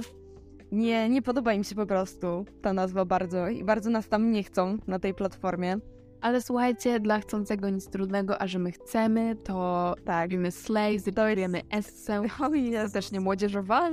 Nie, 0.72 1.10
nie 1.10 1.22
podoba 1.22 1.54
im 1.54 1.64
się 1.64 1.76
po 1.76 1.86
prostu 1.86 2.46
ta 2.62 2.74
nazwa 2.74 3.06
bardzo 3.06 3.48
i 3.48 3.64
bardzo 3.64 3.90
nas 3.90 4.08
tam 4.08 4.32
nie 4.32 4.44
chcą 4.44 4.78
na 4.88 5.00
tej 5.00 5.14
platformie. 5.14 5.78
Ale 6.22 6.42
słuchajcie, 6.42 7.00
dla 7.00 7.20
chcącego 7.20 7.70
nic 7.70 7.90
trudnego, 7.90 8.42
a 8.42 8.48
że 8.48 8.60
my 8.60 8.72
chcemy, 8.72 9.36
to 9.36 9.96
tak, 10.06 10.22
robimy 10.32 10.52
slay, 10.52 11.00
zrealizujemy 11.00 11.62
essę. 11.70 12.22
O 12.40 12.54
Jest 12.54 12.94
też 12.94 13.12
nie 13.12 13.20
młodzieżowa. 13.20 13.90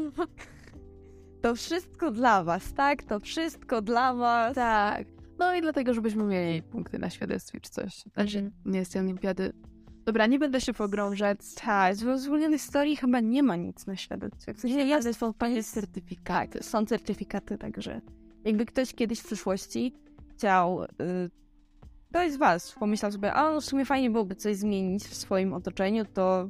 To 1.42 1.54
wszystko 1.54 2.10
dla 2.10 2.44
was, 2.44 2.72
tak? 2.74 3.02
To 3.02 3.20
wszystko 3.20 3.82
dla 3.82 4.14
was. 4.14 4.54
Tak. 4.54 5.06
No 5.38 5.54
i 5.54 5.60
dlatego, 5.62 5.94
żebyśmy 5.94 6.24
mieli 6.24 6.62
punkty 6.62 6.98
na 6.98 7.10
świadectwie 7.10 7.60
czy 7.60 7.70
coś. 7.70 7.94
Znaczy, 8.14 8.38
Mhm. 8.38 8.52
nie 8.64 8.78
jest 8.78 8.96
olimpiady. 8.96 9.52
Dobra, 10.04 10.26
nie 10.26 10.38
będę 10.38 10.60
się 10.60 10.72
pogrążać. 10.72 11.38
Tak, 11.64 11.96
z 11.96 12.20
zwolnionej 12.20 12.58
historii 12.58 12.96
chyba 12.96 13.20
nie 13.20 13.42
ma 13.42 13.56
nic 13.56 13.86
na 13.86 13.96
świadectwie. 13.96 14.54
W 14.54 14.60
sensie 14.60 14.76
jest, 14.76 15.20
Jest 15.48 15.72
certyfikaty. 15.74 16.62
są 16.62 16.86
certyfikaty, 16.86 17.58
także 17.58 18.00
jakby 18.44 18.66
ktoś 18.66 18.94
kiedyś 18.94 19.20
w 19.20 19.26
przyszłości 19.26 19.94
chciał, 20.36 20.82
y, 20.84 20.86
ktoś 22.14 22.32
z 22.32 22.36
was 22.36 22.72
pomyślał 22.72 23.12
sobie, 23.12 23.32
a 23.32 23.50
no 23.52 23.60
w 23.60 23.64
sumie 23.64 23.84
fajnie 23.84 24.10
byłoby 24.10 24.34
coś 24.34 24.56
zmienić 24.56 25.04
w 25.04 25.14
swoim 25.14 25.52
otoczeniu, 25.52 26.04
to 26.04 26.48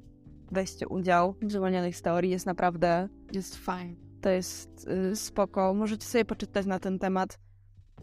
weźcie 0.53 0.89
udział 0.89 1.35
w 1.43 1.53
zwolnionych 1.53 1.97
z 1.97 2.03
teorii, 2.03 2.31
jest 2.31 2.47
naprawdę, 2.47 3.09
Jest 3.33 3.57
fajnie. 3.57 3.97
to 4.21 4.29
jest 4.31 4.89
y, 5.13 5.17
spoko. 5.17 5.75
Możecie 5.75 6.07
sobie 6.07 6.25
poczytać 6.25 6.67
na 6.67 6.79
ten 6.79 6.99
temat. 6.99 7.39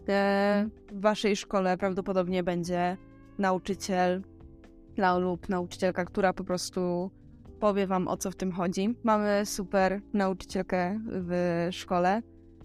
E, 0.10 0.70
w 0.92 1.02
waszej 1.02 1.36
szkole 1.36 1.78
prawdopodobnie 1.78 2.44
będzie 2.44 2.98
nauczyciel 3.38 4.22
na- 4.98 5.18
lub 5.18 5.50
nauczycielka, 5.50 6.06
która 6.06 6.34
po 6.34 6.44
prostu 6.44 7.12
powie 7.60 7.88
wam 7.88 8.08
o 8.08 8.18
co 8.18 8.32
w 8.32 8.36
tym 8.36 8.52
chodzi. 8.52 8.96
Mamy 9.04 9.42
super 9.46 10.02
nauczycielkę 10.14 11.00
w 11.06 11.68
szkole, 11.72 12.22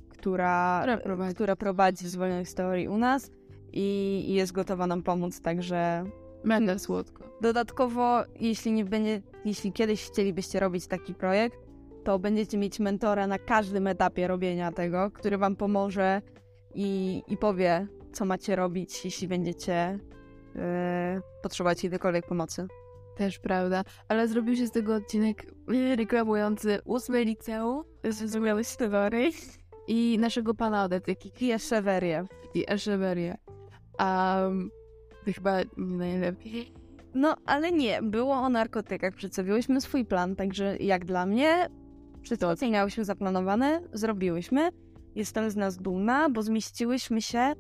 która, 0.08 0.78
Która 0.82 0.98
prowadzi. 0.98 1.34
która 1.34 1.56
prowadzi 1.56 2.08
zwolnionych 2.08 2.48
z 2.48 2.54
teorii 2.54 2.88
u 2.88 2.98
nas 2.98 3.30
i, 3.72 4.24
i 4.28 4.34
jest 4.34 4.52
gotowa 4.52 4.86
nam 4.86 5.02
pomóc, 5.02 5.40
także 5.40 6.04
Będę 6.46 6.78
słodko. 6.78 7.24
Dodatkowo, 7.40 8.24
jeśli 8.40 8.72
nie 8.72 8.84
będzie, 8.84 9.22
jeśli 9.44 9.72
kiedyś 9.72 10.04
chcielibyście 10.04 10.60
robić 10.60 10.86
taki 10.86 11.14
projekt, 11.14 11.58
to 12.04 12.18
będziecie 12.18 12.58
mieć 12.58 12.80
mentora 12.80 13.26
na 13.26 13.38
każdym 13.38 13.86
etapie 13.86 14.28
robienia 14.28 14.72
tego, 14.72 15.10
który 15.10 15.38
wam 15.38 15.56
pomoże 15.56 16.22
i, 16.74 17.22
i 17.28 17.36
powie, 17.36 17.86
co 18.12 18.24
macie 18.24 18.56
robić, 18.56 19.04
jeśli 19.04 19.28
będziecie 19.28 19.98
e, 20.56 21.20
potrzebować 21.42 21.84
jakiejkolwiek 21.84 22.26
pomocy. 22.26 22.66
Też 23.16 23.38
prawda. 23.38 23.82
Ale 24.08 24.28
zrobił 24.28 24.56
się 24.56 24.66
z 24.66 24.70
tego 24.70 24.94
odcinek 24.94 25.46
reklamujący 25.96 26.78
ósme 26.84 27.24
liceum, 27.24 27.84
zrozumiały 28.04 28.64
sterory 28.64 29.30
i 29.88 30.18
naszego 30.20 30.54
pana 30.54 30.84
od 30.84 30.92
etyki 30.92 31.32
I 31.40 31.46
jeszcze 31.46 31.82
werię. 31.82 32.24
i. 32.54 33.45
To 33.98 35.32
chyba 35.34 35.62
nie 35.62 35.96
najlepiej. 35.96 36.72
No, 37.14 37.36
ale 37.46 37.72
nie, 37.72 38.02
było 38.02 38.34
o 38.34 38.48
narkotykach, 38.48 39.14
przedstawiłyśmy 39.14 39.80
swój 39.80 40.04
plan, 40.04 40.36
także 40.36 40.76
jak 40.76 41.04
dla 41.04 41.26
mnie, 41.26 41.68
wszystko 42.22 42.56
co 42.56 42.70
miałyśmy 42.70 43.04
zaplanowane, 43.04 43.80
zrobiłyśmy. 43.92 44.68
Jestem 45.14 45.50
z 45.50 45.56
nas 45.56 45.76
dumna, 45.76 46.30
bo 46.30 46.42
zmieściłyśmy 46.42 47.22
się 47.22 47.52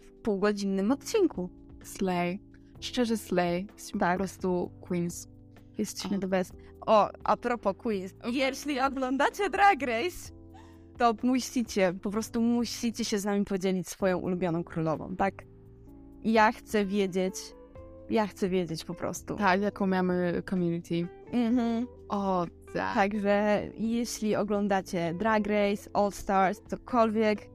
w 0.00 0.22
półgodzinnym 0.22 0.92
odcinku. 0.92 1.50
Slay. 1.82 2.40
Szczerze 2.80 3.16
slay. 3.16 3.66
Jesteśmy 3.74 4.00
Tak. 4.00 4.12
po 4.12 4.18
prostu 4.18 4.70
queens. 4.80 5.28
Jesteśmy 5.78 6.18
the 6.18 6.26
best. 6.26 6.52
O, 6.86 7.10
a 7.24 7.36
propos 7.36 7.74
quiz. 7.76 8.14
Jeśli 8.32 8.80
oglądacie 8.80 9.50
Drag 9.50 9.82
Race, 9.82 10.32
to 10.98 11.14
musicie, 11.22 11.94
po 12.02 12.10
prostu 12.10 12.40
musicie 12.40 13.04
się 13.04 13.18
z 13.18 13.24
nami 13.24 13.44
podzielić 13.44 13.88
swoją 13.88 14.18
ulubioną 14.18 14.64
królową, 14.64 15.16
tak? 15.16 15.34
Ja 16.26 16.52
chcę 16.52 16.84
wiedzieć, 16.84 17.34
ja 18.10 18.26
chcę 18.26 18.48
wiedzieć 18.48 18.84
po 18.84 18.94
prostu. 18.94 19.36
Tak, 19.36 19.60
jaką 19.60 19.86
mamy 19.86 20.42
community. 20.50 21.08
Mhm. 21.32 21.86
O, 22.08 22.46
tak. 22.74 22.94
Także 22.94 23.62
jeśli 23.78 24.36
oglądacie 24.36 25.14
Drag 25.14 25.46
Race, 25.46 25.90
All 25.92 26.12
Stars, 26.12 26.62
cokolwiek, 26.66 27.48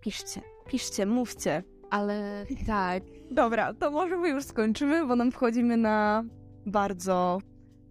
piszcie, 0.00 0.40
piszcie, 0.66 1.06
mówcie. 1.06 1.62
Ale 1.90 2.46
tak. 2.66 3.02
Dobra, 3.30 3.74
to 3.74 3.90
może 3.90 4.16
my 4.16 4.28
już 4.28 4.44
skończymy, 4.44 5.06
bo 5.06 5.16
nam 5.16 5.32
wchodzimy 5.32 5.76
na 5.76 6.24
bardzo 6.66 7.38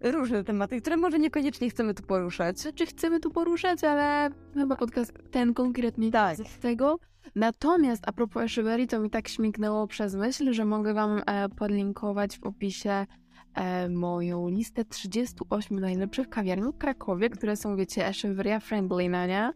różne 0.02 0.44
tematy, 0.44 0.80
które 0.80 0.96
może 0.96 1.18
niekoniecznie 1.18 1.70
chcemy 1.70 1.94
tu 1.94 2.02
poruszać. 2.02 2.58
Znaczy 2.60 2.86
chcemy 2.86 3.20
tu 3.20 3.30
poruszać, 3.30 3.84
ale 3.84 4.30
chyba 4.54 4.76
podcast 4.76 5.12
ten 5.30 5.54
konkretnie 5.54 6.10
Tak. 6.10 6.36
z 6.36 6.58
tego. 6.58 6.98
Natomiast 7.34 8.02
a 8.06 8.12
propos 8.12 8.42
Echeverry, 8.42 8.86
to 8.86 9.00
mi 9.00 9.10
tak 9.10 9.28
śmignęło 9.28 9.86
przez 9.86 10.14
myśl, 10.14 10.52
że 10.52 10.64
mogę 10.64 10.94
wam 10.94 11.22
e, 11.26 11.48
podlinkować 11.48 12.38
w 12.38 12.44
opisie 12.44 13.06
e, 13.54 13.88
moją 13.88 14.48
listę 14.48 14.84
38 14.84 15.80
najlepszych 15.80 16.28
kawiarni 16.28 16.72
w 16.72 16.78
Krakowie, 16.78 17.30
które 17.30 17.56
są, 17.56 17.76
wiecie, 17.76 18.06
Echeverria 18.06 18.60
friendly, 18.60 19.08
no 19.08 19.26
nie? 19.26 19.52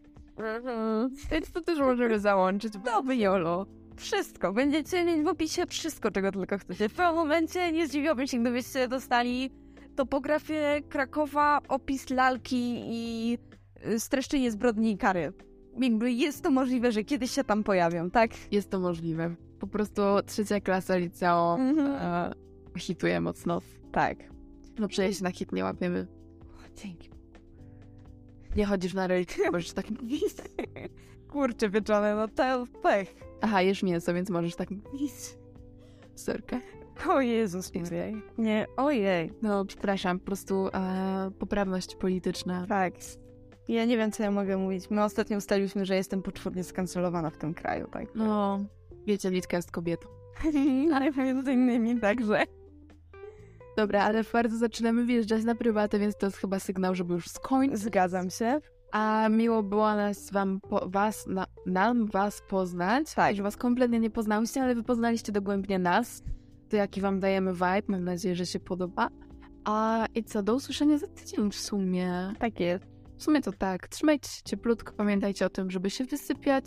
Więc 1.31 1.51
to 1.51 1.61
też 1.61 1.79
możemy 1.79 2.19
załączyć. 2.19 2.73
Dobry 2.77 3.17
Jolo. 3.17 3.65
Wszystko. 3.95 4.53
Będziecie 4.53 5.05
mieć 5.05 5.23
w 5.23 5.27
opisie 5.27 5.65
wszystko, 5.67 6.11
czego 6.11 6.31
tylko 6.31 6.57
chcecie. 6.57 6.89
W 6.89 6.93
tym 6.93 7.15
momencie 7.15 7.71
nie 7.71 7.87
zdziwiłabym 7.87 8.27
się, 8.27 8.39
gdybyście 8.39 8.87
dostali 8.87 9.51
topografię 9.97 10.81
Krakowa, 10.89 11.61
opis 11.67 12.09
lalki 12.09 12.81
i 12.85 13.37
y, 13.87 13.99
streszczenie 13.99 14.51
zbrodni 14.51 14.91
i 14.91 14.97
kary. 14.97 15.33
Jakby 15.81 16.11
jest 16.11 16.43
to 16.43 16.51
możliwe, 16.51 16.91
że 16.91 17.03
kiedyś 17.03 17.31
się 17.31 17.43
tam 17.43 17.63
pojawią, 17.63 18.09
tak? 18.11 18.31
Jest 18.51 18.69
to 18.69 18.79
możliwe. 18.79 19.35
Po 19.59 19.67
prostu 19.67 20.01
trzecia 20.25 20.59
klasa 20.61 20.95
liceum 20.97 21.61
Mhm. 21.61 21.87
e, 21.87 22.33
hituje 22.79 23.21
mocno. 23.21 23.61
Tak. 23.91 24.17
No 24.79 24.87
przecież 24.87 25.21
na 25.21 25.31
hit 25.31 25.51
nie 25.51 25.63
łapiemy. 25.63 26.07
Dzięki. 26.75 27.09
Nie 28.55 28.65
chodzisz 28.65 28.93
na 28.93 29.07
religię, 29.07 29.51
możesz 29.51 29.73
tak 29.73 29.89
mówić. 29.89 30.23
Kurczę, 31.31 31.69
wieczone, 31.69 32.15
no 32.15 32.27
to 32.27 32.65
pech. 32.83 33.15
Aha, 33.41 33.61
jesz 33.61 33.83
mięso, 33.83 34.13
więc 34.13 34.29
możesz 34.29 34.55
tak 34.55 34.71
mówić. 34.71 35.11
Sorka. 36.15 36.59
O 37.09 37.21
Jezus 37.21 37.75
Maria. 37.75 38.05
Nie, 38.37 38.67
ojej. 38.77 39.31
No, 39.41 39.65
przepraszam, 39.65 40.19
po 40.19 40.25
prostu 40.25 40.67
e, 40.73 41.31
poprawność 41.39 41.95
polityczna. 41.95 42.65
Tak. 42.67 42.93
Ja 43.67 43.85
nie 43.85 43.97
wiem, 43.97 44.11
co 44.11 44.23
ja 44.23 44.31
mogę 44.31 44.57
mówić. 44.57 44.89
My 44.89 45.03
ostatnio 45.03 45.37
ustaliliśmy, 45.37 45.85
że 45.85 45.95
jestem 45.95 46.21
poczwórnie 46.21 46.63
skancelowana 46.63 47.29
w 47.29 47.37
tym 47.37 47.53
kraju, 47.53 47.87
tak? 47.91 48.15
No, 48.15 48.59
wiecie, 49.05 49.29
Litka 49.29 49.57
jest 49.57 49.71
kobietą. 49.71 50.07
Ale 50.95 51.11
między 51.11 51.53
innymi 51.53 51.99
także. 51.99 52.43
Dobra, 53.77 54.03
ale 54.03 54.23
bardzo 54.33 54.57
zaczynamy 54.57 55.05
wjeżdżać 55.05 55.43
na 55.43 55.55
prywatę, 55.55 55.99
więc 55.99 56.17
to 56.17 56.25
jest 56.25 56.37
chyba 56.37 56.59
sygnał, 56.59 56.95
żeby 56.95 57.13
już 57.13 57.27
skończyć. 57.27 57.79
Zgadzam 57.79 58.29
się. 58.29 58.59
A 58.91 59.29
miło 59.29 59.63
było 59.63 59.95
nas 59.95 60.31
wam, 60.31 60.59
po, 60.69 60.89
was, 60.89 61.27
na, 61.27 61.47
nam 61.65 62.05
was 62.05 62.41
poznać. 62.49 63.13
Tak. 63.13 63.35
Że 63.35 63.43
was 63.43 63.57
kompletnie 63.57 63.99
nie 63.99 64.09
poznałyście, 64.09 64.63
ale 64.63 64.75
wy 64.75 64.83
poznaliście 64.83 65.31
dogłębnie 65.31 65.79
nas. 65.79 66.23
To 66.69 66.75
jaki 66.75 67.01
wam 67.01 67.19
dajemy 67.19 67.53
vibe, 67.53 67.83
mam 67.87 68.03
nadzieję, 68.03 68.35
że 68.35 68.45
się 68.45 68.59
podoba. 68.59 69.09
A 69.65 70.05
i 70.15 70.23
co, 70.23 70.43
do 70.43 70.55
usłyszenia 70.55 70.97
za 70.97 71.07
tydzień 71.07 71.51
w 71.51 71.55
sumie. 71.55 72.33
Tak 72.39 72.59
jest. 72.59 72.85
W 73.17 73.23
sumie 73.23 73.41
to 73.41 73.51
tak. 73.51 73.87
Trzymajcie 73.87 74.29
się 74.29 74.41
cieplutko, 74.45 74.93
pamiętajcie 74.93 75.45
o 75.45 75.49
tym, 75.49 75.71
żeby 75.71 75.89
się 75.89 76.05
wysypiać. 76.05 76.65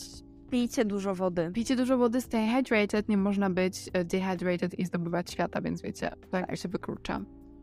Pijcie 0.51 0.85
dużo 0.85 1.15
wody. 1.15 1.51
Pijcie 1.55 1.77
dużo 1.77 1.99
wody, 1.99 2.21
stay 2.21 2.49
hydrated. 2.49 3.09
Nie 3.09 3.17
można 3.17 3.51
być 3.51 3.91
e, 3.93 4.05
dehydrated 4.05 4.79
i 4.79 4.85
zdobywać 4.85 5.31
świata, 5.31 5.61
więc 5.61 5.83
wiecie, 5.83 6.11
to 6.31 6.37
jakby 6.37 6.57
się 6.57 6.69
wyklucza. 6.69 7.21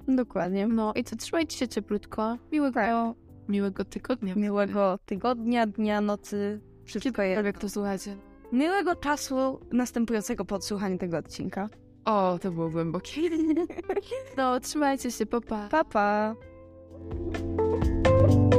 Dokładnie. 0.07 0.67
No 0.67 0.93
i 0.93 1.03
co, 1.03 1.15
trzymajcie 1.15 1.57
się 1.57 1.67
cieplutko. 1.67 2.37
Miłego, 2.51 3.15
miłego 3.49 3.85
tygodnia. 3.85 4.35
Miłego 4.35 4.99
tygodnia, 5.05 5.67
dnia, 5.67 6.01
nocy. 6.01 6.61
Wszystko 6.85 7.21
jest. 7.21 7.45
Jak 7.45 7.57
to 7.57 7.69
słuchacie. 7.69 8.17
Miłego 8.51 8.95
czasu 8.95 9.59
następującego 9.71 10.45
po 10.45 10.55
odsłuchaniu 10.55 10.97
tego 10.97 11.17
odcinka. 11.17 11.69
O, 12.07 12.39
to 12.41 12.51
było 12.51 12.69
głębokie. 12.69 13.21
No, 14.37 14.59
trzymajcie 14.59 15.11
się, 15.11 15.25
papa. 15.25 15.67
Papa. 15.71 16.35
Pa. 18.03 18.56